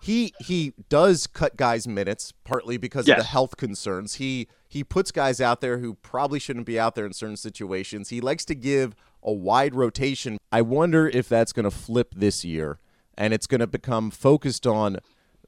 he 0.00 0.32
he 0.40 0.72
does 0.88 1.26
cut 1.26 1.58
guys 1.58 1.86
minutes 1.86 2.32
partly 2.42 2.78
because 2.78 3.06
yes. 3.06 3.18
of 3.18 3.24
the 3.24 3.28
health 3.28 3.58
concerns. 3.58 4.14
He 4.14 4.48
he 4.66 4.82
puts 4.82 5.10
guys 5.10 5.42
out 5.42 5.60
there 5.60 5.76
who 5.76 5.92
probably 5.92 6.38
shouldn't 6.38 6.64
be 6.64 6.80
out 6.80 6.94
there 6.94 7.04
in 7.04 7.12
certain 7.12 7.36
situations. 7.36 8.08
He 8.08 8.22
likes 8.22 8.46
to 8.46 8.54
give 8.54 8.96
a 9.22 9.32
wide 9.32 9.74
rotation. 9.74 10.38
I 10.50 10.62
wonder 10.62 11.06
if 11.06 11.28
that's 11.28 11.52
going 11.52 11.64
to 11.64 11.70
flip 11.70 12.14
this 12.16 12.46
year 12.46 12.78
and 13.18 13.34
it's 13.34 13.46
going 13.46 13.60
to 13.60 13.66
become 13.66 14.10
focused 14.10 14.66
on 14.66 15.00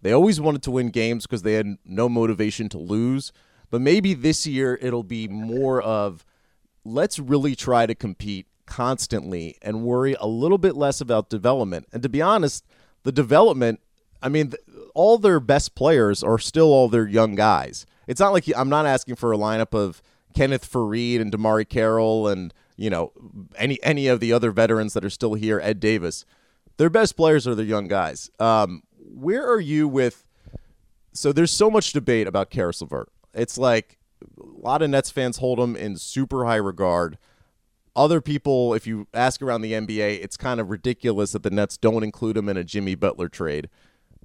they 0.03 0.13
always 0.13 0.41
wanted 0.41 0.63
to 0.63 0.71
win 0.71 0.91
games 0.91 1.27
because 1.27 1.43
they 1.43 1.55
had 1.55 1.79
no 1.85 2.09
motivation 2.09 2.69
to 2.71 2.79
lose. 2.79 3.33
But 3.71 3.81
maybe 3.81 4.15
this 4.15 4.47
year 4.47 4.79
it'll 4.81 5.03
be 5.03 5.29
more 5.29 5.83
of 5.83 6.25
let's 6.85 7.19
really 7.19 7.55
try 7.55 7.87
to 7.87 7.95
compete 7.95 8.47
constantly 8.67 9.57
and 9.63 9.83
worry 9.83 10.17
a 10.21 10.27
little 10.27 10.59
bit 10.59 10.77
less 10.77 11.01
about 11.01 11.29
development. 11.29 11.87
And 11.93 12.03
to 12.03 12.09
be 12.09 12.23
honest, 12.23 12.67
the 13.03 13.13
development, 13.13 13.81
I 14.23 14.29
mean, 14.29 14.53
all 14.95 15.19
their 15.19 15.41
best 15.41 15.75
players 15.75 16.23
are 16.23 16.39
still 16.39 16.73
all 16.73 16.89
their 16.89 17.07
young 17.07 17.35
guys. 17.35 17.87
It's 18.07 18.21
not 18.21 18.33
like 18.33 18.45
I'm 18.57 18.69
not 18.71 18.87
asking 18.87 19.17
for 19.17 19.33
a 19.33 19.37
lineup 19.37 19.75
of 19.75 20.03
Kenneth 20.35 20.71
Faried 20.71 21.21
and 21.21 21.33
DeMarre 21.33 21.69
Carroll 21.69 22.29
and, 22.29 22.55
you 22.77 22.89
know, 22.89 23.13
any 23.57 23.83
any 23.83 24.07
of 24.07 24.21
the 24.21 24.33
other 24.33 24.51
veterans 24.51 24.95
that 24.95 25.05
are 25.05 25.11
still 25.11 25.35
here, 25.35 25.61
Ed 25.63 25.81
Davis 25.81 26.25
their 26.79 26.89
best 26.89 27.17
players 27.17 27.47
are 27.47 27.55
the 27.55 27.65
young 27.65 27.89
guys. 27.89 28.31
Um, 28.39 28.83
where 29.15 29.47
are 29.51 29.61
you 29.61 29.89
with? 29.89 30.25
So 31.13 31.33
there's 31.33 31.51
so 31.51 31.71
much 31.71 31.93
debate 31.93 32.27
about 32.27 32.51
Caris 32.51 32.81
LeVert. 32.81 33.09
It's 33.35 33.59
like 33.59 33.99
a 34.23 34.45
lot 34.45 34.83
of 34.83 34.91
Nets 34.91 35.11
fans 35.11 35.39
hold 35.39 35.59
him 35.59 35.77
in 35.77 35.97
super 35.97 36.45
high 36.45 36.57
regard. 36.57 37.19
Other 37.97 38.21
people, 38.21 38.75
if 38.75 38.87
you 38.87 39.09
ask 39.13 39.43
around 39.43 39.63
the 39.63 39.73
NBA, 39.73 40.23
it's 40.23 40.37
kind 40.37 40.61
of 40.61 40.71
ridiculous 40.71 41.33
that 41.33 41.43
the 41.43 41.51
Nets 41.51 41.77
don't 41.77 42.05
include 42.05 42.37
him 42.37 42.49
in 42.49 42.57
a 42.57 42.65
Jimmy 42.65 42.95
Butler 42.95 43.29
trade. 43.29 43.69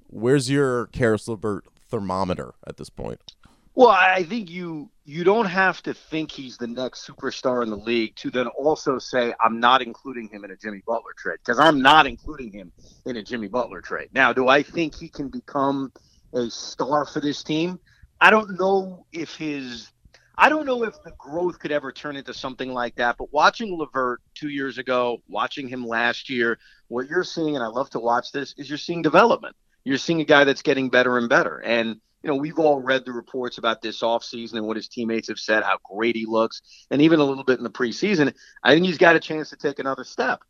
Where's 0.06 0.48
your 0.48 0.86
Caris 0.88 1.26
LeVert 1.26 1.66
thermometer 1.88 2.54
at 2.66 2.76
this 2.76 2.90
point? 2.90 3.34
Well, 3.76 3.88
I 3.88 4.22
think 4.22 4.50
you 4.50 4.90
you 5.04 5.24
don't 5.24 5.46
have 5.46 5.82
to 5.82 5.94
think 5.94 6.30
he's 6.30 6.56
the 6.56 6.66
next 6.66 7.06
superstar 7.06 7.62
in 7.62 7.70
the 7.70 7.76
league 7.76 8.14
to 8.16 8.30
then 8.30 8.46
also 8.46 8.98
say 8.98 9.34
I'm 9.44 9.58
not 9.58 9.82
including 9.82 10.28
him 10.28 10.44
in 10.44 10.52
a 10.52 10.56
Jimmy 10.56 10.80
Butler 10.86 11.12
trade 11.18 11.38
because 11.44 11.58
I'm 11.58 11.82
not 11.82 12.06
including 12.06 12.52
him 12.52 12.72
in 13.04 13.16
a 13.16 13.22
Jimmy 13.22 13.48
Butler 13.48 13.80
trade. 13.80 14.08
Now, 14.12 14.32
do 14.32 14.48
I 14.48 14.62
think 14.62 14.94
he 14.94 15.08
can 15.08 15.28
become 15.28 15.92
a 16.32 16.48
star 16.50 17.04
for 17.04 17.20
this 17.20 17.42
team? 17.42 17.80
I 18.20 18.30
don't 18.30 18.58
know 18.58 19.06
if 19.12 19.34
his 19.34 19.90
I 20.38 20.48
don't 20.48 20.66
know 20.66 20.84
if 20.84 20.94
the 21.02 21.12
growth 21.18 21.58
could 21.58 21.72
ever 21.72 21.90
turn 21.90 22.16
into 22.16 22.32
something 22.32 22.72
like 22.72 22.94
that, 22.96 23.16
but 23.18 23.32
watching 23.32 23.76
LeVert 23.76 24.20
two 24.34 24.48
years 24.48 24.78
ago, 24.78 25.18
watching 25.28 25.68
him 25.68 25.86
last 25.86 26.30
year, 26.30 26.58
what 26.88 27.08
you're 27.08 27.24
seeing, 27.24 27.56
and 27.56 27.64
I 27.64 27.68
love 27.68 27.90
to 27.90 28.00
watch 28.00 28.32
this, 28.32 28.54
is 28.56 28.68
you're 28.68 28.78
seeing 28.78 29.02
development. 29.02 29.54
You're 29.84 29.98
seeing 29.98 30.20
a 30.20 30.24
guy 30.24 30.44
that's 30.44 30.62
getting 30.62 30.90
better 30.90 31.18
and 31.18 31.28
better. 31.28 31.58
And 31.58 32.00
you 32.24 32.30
know, 32.30 32.36
we've 32.36 32.58
all 32.58 32.80
read 32.80 33.04
the 33.04 33.12
reports 33.12 33.58
about 33.58 33.82
this 33.82 34.00
offseason 34.00 34.54
and 34.54 34.66
what 34.66 34.78
his 34.78 34.88
teammates 34.88 35.28
have 35.28 35.38
said, 35.38 35.62
how 35.62 35.76
great 35.84 36.16
he 36.16 36.24
looks, 36.24 36.62
and 36.90 37.02
even 37.02 37.20
a 37.20 37.24
little 37.24 37.44
bit 37.44 37.58
in 37.58 37.64
the 37.64 37.70
preseason. 37.70 38.32
I 38.62 38.72
think 38.72 38.86
he's 38.86 38.96
got 38.96 39.14
a 39.14 39.20
chance 39.20 39.50
to 39.50 39.56
take 39.56 39.78
another 39.78 40.04
step. 40.04 40.40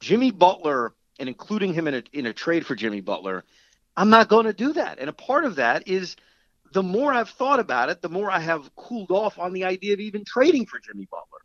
Jimmy 0.00 0.30
Butler, 0.30 0.92
and 1.18 1.26
including 1.26 1.72
him 1.72 1.88
in 1.88 1.94
a, 1.94 2.02
in 2.12 2.26
a 2.26 2.34
trade 2.34 2.66
for 2.66 2.74
Jimmy 2.74 3.00
Butler, 3.00 3.42
I'm 3.96 4.10
not 4.10 4.28
going 4.28 4.44
to 4.44 4.52
do 4.52 4.74
that. 4.74 4.98
And 4.98 5.08
a 5.08 5.14
part 5.14 5.46
of 5.46 5.56
that 5.56 5.88
is 5.88 6.14
the 6.74 6.82
more 6.82 7.10
I've 7.10 7.30
thought 7.30 7.58
about 7.58 7.88
it, 7.88 8.02
the 8.02 8.10
more 8.10 8.30
I 8.30 8.40
have 8.40 8.76
cooled 8.76 9.10
off 9.10 9.38
on 9.38 9.54
the 9.54 9.64
idea 9.64 9.94
of 9.94 10.00
even 10.00 10.24
trading 10.26 10.66
for 10.66 10.78
Jimmy 10.78 11.08
Butler. 11.10 11.38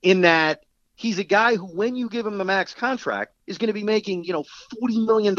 In 0.00 0.20
that 0.20 0.62
he's 0.94 1.18
a 1.18 1.24
guy 1.24 1.56
who, 1.56 1.66
when 1.66 1.96
you 1.96 2.08
give 2.08 2.24
him 2.24 2.38
the 2.38 2.44
max 2.44 2.72
contract, 2.72 3.34
is 3.48 3.58
going 3.58 3.66
to 3.66 3.72
be 3.72 3.82
making, 3.82 4.22
you 4.22 4.32
know, 4.32 4.44
$40 4.80 5.04
million 5.04 5.34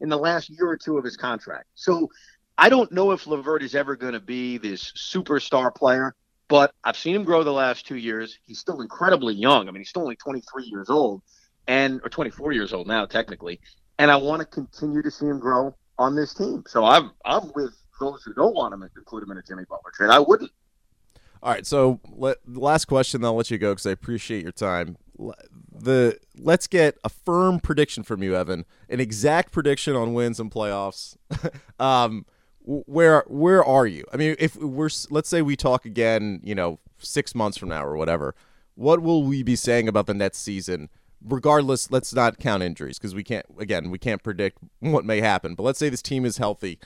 in 0.00 0.08
the 0.08 0.16
last 0.16 0.48
year 0.48 0.68
or 0.68 0.76
two 0.76 0.96
of 0.96 1.02
his 1.02 1.16
contract. 1.16 1.66
So 1.74 2.08
I 2.60 2.68
don't 2.68 2.92
know 2.92 3.12
if 3.12 3.26
LeVert 3.26 3.62
is 3.62 3.74
ever 3.74 3.96
going 3.96 4.12
to 4.12 4.20
be 4.20 4.58
this 4.58 4.92
superstar 4.92 5.74
player, 5.74 6.14
but 6.46 6.74
I've 6.84 6.96
seen 6.96 7.16
him 7.16 7.24
grow 7.24 7.42
the 7.42 7.50
last 7.50 7.86
two 7.86 7.96
years. 7.96 8.38
He's 8.44 8.58
still 8.58 8.82
incredibly 8.82 9.34
young. 9.34 9.66
I 9.66 9.70
mean, 9.70 9.80
he's 9.80 9.88
still 9.88 10.02
only 10.02 10.16
23 10.16 10.64
years 10.64 10.90
old, 10.90 11.22
and 11.66 12.02
or 12.04 12.10
24 12.10 12.52
years 12.52 12.74
old 12.74 12.86
now, 12.86 13.06
technically. 13.06 13.60
And 13.98 14.10
I 14.10 14.16
want 14.16 14.40
to 14.40 14.46
continue 14.46 15.00
to 15.00 15.10
see 15.10 15.24
him 15.24 15.40
grow. 15.40 15.74
on 15.98 16.14
this 16.14 16.34
team. 16.34 16.62
So 16.66 16.84
I'm 16.84 17.12
I'm 17.24 17.50
with 17.54 17.74
those 17.98 18.22
who 18.24 18.34
don't 18.34 18.54
want 18.54 18.74
him 18.74 18.80
to 18.80 18.90
include 18.94 19.22
him 19.22 19.30
in 19.30 19.38
a 19.38 19.42
Jimmy 19.42 19.64
Butler 19.64 19.92
trade. 19.94 20.10
I 20.10 20.18
wouldn't. 20.18 20.50
All 21.42 21.50
right, 21.50 21.66
so 21.66 21.98
let, 22.10 22.36
last 22.46 22.84
question, 22.84 23.22
then 23.22 23.28
I'll 23.28 23.36
let 23.36 23.50
you 23.50 23.56
go 23.56 23.72
because 23.72 23.86
I 23.86 23.92
appreciate 23.92 24.42
your 24.42 24.52
time. 24.52 24.98
The 25.72 26.18
let's 26.36 26.66
get 26.66 26.98
a 27.04 27.08
firm 27.08 27.58
prediction 27.58 28.02
from 28.02 28.22
you, 28.22 28.36
Evan, 28.36 28.66
an 28.90 29.00
exact 29.00 29.50
prediction 29.50 29.96
on 29.96 30.12
wins 30.12 30.38
and 30.38 30.50
playoffs. 30.50 31.16
um, 31.80 32.26
where 32.70 33.24
where 33.26 33.64
are 33.64 33.86
you? 33.86 34.04
I 34.12 34.16
mean, 34.16 34.36
if 34.38 34.56
we're 34.56 34.90
let's 35.10 35.28
say 35.28 35.42
we 35.42 35.56
talk 35.56 35.84
again, 35.84 36.40
you 36.44 36.54
know, 36.54 36.78
six 36.98 37.34
months 37.34 37.58
from 37.58 37.70
now 37.70 37.84
or 37.84 37.96
whatever, 37.96 38.34
what 38.74 39.02
will 39.02 39.24
we 39.24 39.42
be 39.42 39.56
saying 39.56 39.88
about 39.88 40.06
the 40.06 40.14
Nets 40.14 40.38
season? 40.38 40.88
Regardless, 41.22 41.90
let's 41.90 42.14
not 42.14 42.38
count 42.38 42.62
injuries 42.62 42.98
because 42.98 43.14
we 43.14 43.24
can't. 43.24 43.44
Again, 43.58 43.90
we 43.90 43.98
can't 43.98 44.22
predict 44.22 44.58
what 44.80 45.04
may 45.04 45.20
happen. 45.20 45.54
But 45.54 45.64
let's 45.64 45.78
say 45.78 45.88
this 45.88 46.02
team 46.02 46.24
is 46.24 46.38
healthy. 46.38 46.78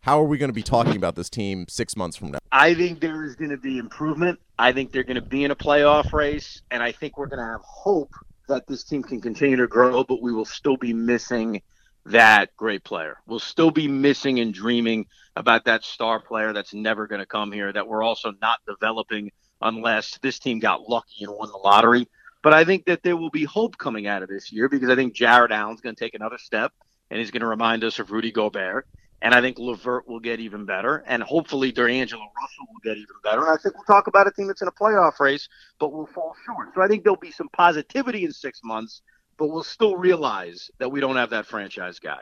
How 0.00 0.20
are 0.20 0.24
we 0.24 0.36
going 0.36 0.48
to 0.48 0.54
be 0.54 0.64
talking 0.64 0.96
about 0.96 1.14
this 1.14 1.30
team 1.30 1.66
six 1.68 1.96
months 1.96 2.16
from 2.16 2.32
now? 2.32 2.38
I 2.50 2.74
think 2.74 3.00
there 3.00 3.24
is 3.24 3.36
going 3.36 3.50
to 3.50 3.56
be 3.56 3.78
improvement. 3.78 4.40
I 4.58 4.72
think 4.72 4.90
they're 4.90 5.04
going 5.04 5.14
to 5.14 5.20
be 5.20 5.44
in 5.44 5.52
a 5.52 5.56
playoff 5.56 6.12
race, 6.12 6.60
and 6.72 6.82
I 6.82 6.90
think 6.90 7.16
we're 7.16 7.28
going 7.28 7.38
to 7.38 7.44
have 7.52 7.60
hope 7.62 8.12
that 8.48 8.66
this 8.66 8.82
team 8.82 9.04
can 9.04 9.20
continue 9.20 9.56
to 9.56 9.68
grow. 9.68 10.02
But 10.02 10.20
we 10.20 10.32
will 10.32 10.44
still 10.44 10.76
be 10.76 10.92
missing 10.92 11.62
that 12.06 12.56
great 12.56 12.84
player. 12.84 13.18
We'll 13.26 13.38
still 13.38 13.70
be 13.70 13.88
missing 13.88 14.40
and 14.40 14.52
dreaming 14.52 15.06
about 15.36 15.64
that 15.66 15.84
star 15.84 16.20
player 16.20 16.52
that's 16.52 16.74
never 16.74 17.06
going 17.06 17.20
to 17.20 17.26
come 17.26 17.52
here. 17.52 17.72
That 17.72 17.86
we're 17.86 18.02
also 18.02 18.32
not 18.40 18.58
developing 18.66 19.30
unless 19.60 20.18
this 20.22 20.38
team 20.38 20.58
got 20.58 20.88
lucky 20.88 21.24
and 21.24 21.32
won 21.34 21.48
the 21.48 21.58
lottery. 21.58 22.08
But 22.42 22.52
I 22.52 22.64
think 22.64 22.86
that 22.86 23.02
there 23.02 23.16
will 23.16 23.30
be 23.30 23.44
hope 23.44 23.78
coming 23.78 24.06
out 24.06 24.22
of 24.22 24.28
this 24.28 24.50
year 24.52 24.68
because 24.68 24.90
I 24.90 24.96
think 24.96 25.14
Jarrett 25.14 25.52
Allen's 25.52 25.80
going 25.80 25.94
to 25.94 26.04
take 26.04 26.14
another 26.14 26.38
step 26.38 26.72
and 27.10 27.20
he's 27.20 27.30
going 27.30 27.42
to 27.42 27.46
remind 27.46 27.84
us 27.84 27.98
of 27.98 28.10
Rudy 28.10 28.32
Gobert. 28.32 28.86
And 29.20 29.32
I 29.32 29.40
think 29.40 29.56
LeVert 29.56 30.08
will 30.08 30.18
get 30.18 30.40
even 30.40 30.64
better. 30.64 31.04
And 31.06 31.22
hopefully 31.22 31.70
D'Angelo 31.70 32.24
Russell 32.40 32.66
will 32.72 32.80
get 32.82 32.96
even 32.96 33.14
better. 33.22 33.42
And 33.42 33.50
I 33.50 33.56
think 33.62 33.76
we'll 33.76 33.84
talk 33.84 34.08
about 34.08 34.26
a 34.26 34.32
team 34.32 34.48
that's 34.48 34.62
in 34.62 34.66
a 34.66 34.72
playoff 34.72 35.20
race, 35.20 35.48
but 35.78 35.92
will 35.92 36.08
fall 36.08 36.34
short. 36.44 36.70
So 36.74 36.82
I 36.82 36.88
think 36.88 37.04
there'll 37.04 37.16
be 37.16 37.30
some 37.30 37.48
positivity 37.50 38.24
in 38.24 38.32
six 38.32 38.60
months, 38.64 39.02
but 39.36 39.48
we'll 39.48 39.62
still 39.62 39.96
realize 39.96 40.70
that 40.78 40.90
we 40.90 41.00
don't 41.00 41.16
have 41.16 41.30
that 41.30 41.46
franchise 41.46 41.98
guy. 41.98 42.20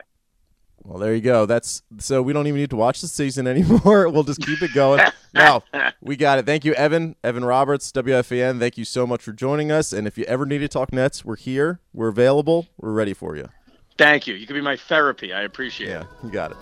Well, 0.83 0.97
there 0.97 1.13
you 1.13 1.21
go. 1.21 1.45
That's 1.45 1.83
so 1.99 2.21
we 2.21 2.33
don't 2.33 2.47
even 2.47 2.59
need 2.59 2.71
to 2.71 2.75
watch 2.75 3.01
the 3.01 3.07
season 3.07 3.47
anymore. 3.55 4.09
we'll 4.09 4.23
just 4.23 4.41
keep 4.41 4.61
it 4.61 4.73
going. 4.73 5.01
now 5.33 5.63
we 6.01 6.15
got 6.15 6.39
it. 6.39 6.45
Thank 6.45 6.65
you, 6.65 6.73
Evan. 6.73 7.15
Evan 7.23 7.45
Roberts, 7.45 7.91
WFAN. 7.91 8.59
Thank 8.59 8.77
you 8.77 8.85
so 8.85 9.05
much 9.05 9.21
for 9.21 9.31
joining 9.31 9.71
us. 9.71 9.93
And 9.93 10.07
if 10.07 10.17
you 10.17 10.23
ever 10.25 10.45
need 10.45 10.59
to 10.59 10.67
talk 10.67 10.91
Nets, 10.91 11.23
we're 11.23 11.35
here. 11.35 11.79
We're 11.93 12.09
available. 12.09 12.67
We're 12.77 12.93
ready 12.93 13.13
for 13.13 13.35
you. 13.35 13.49
Thank 13.97 14.25
you. 14.25 14.33
You 14.33 14.47
could 14.47 14.55
be 14.55 14.61
my 14.61 14.77
therapy. 14.77 15.33
I 15.33 15.43
appreciate 15.43 15.89
yeah, 15.89 16.01
it. 16.01 16.07
Yeah, 16.21 16.25
you 16.25 16.31
got 16.31 16.51
it. 16.51 16.57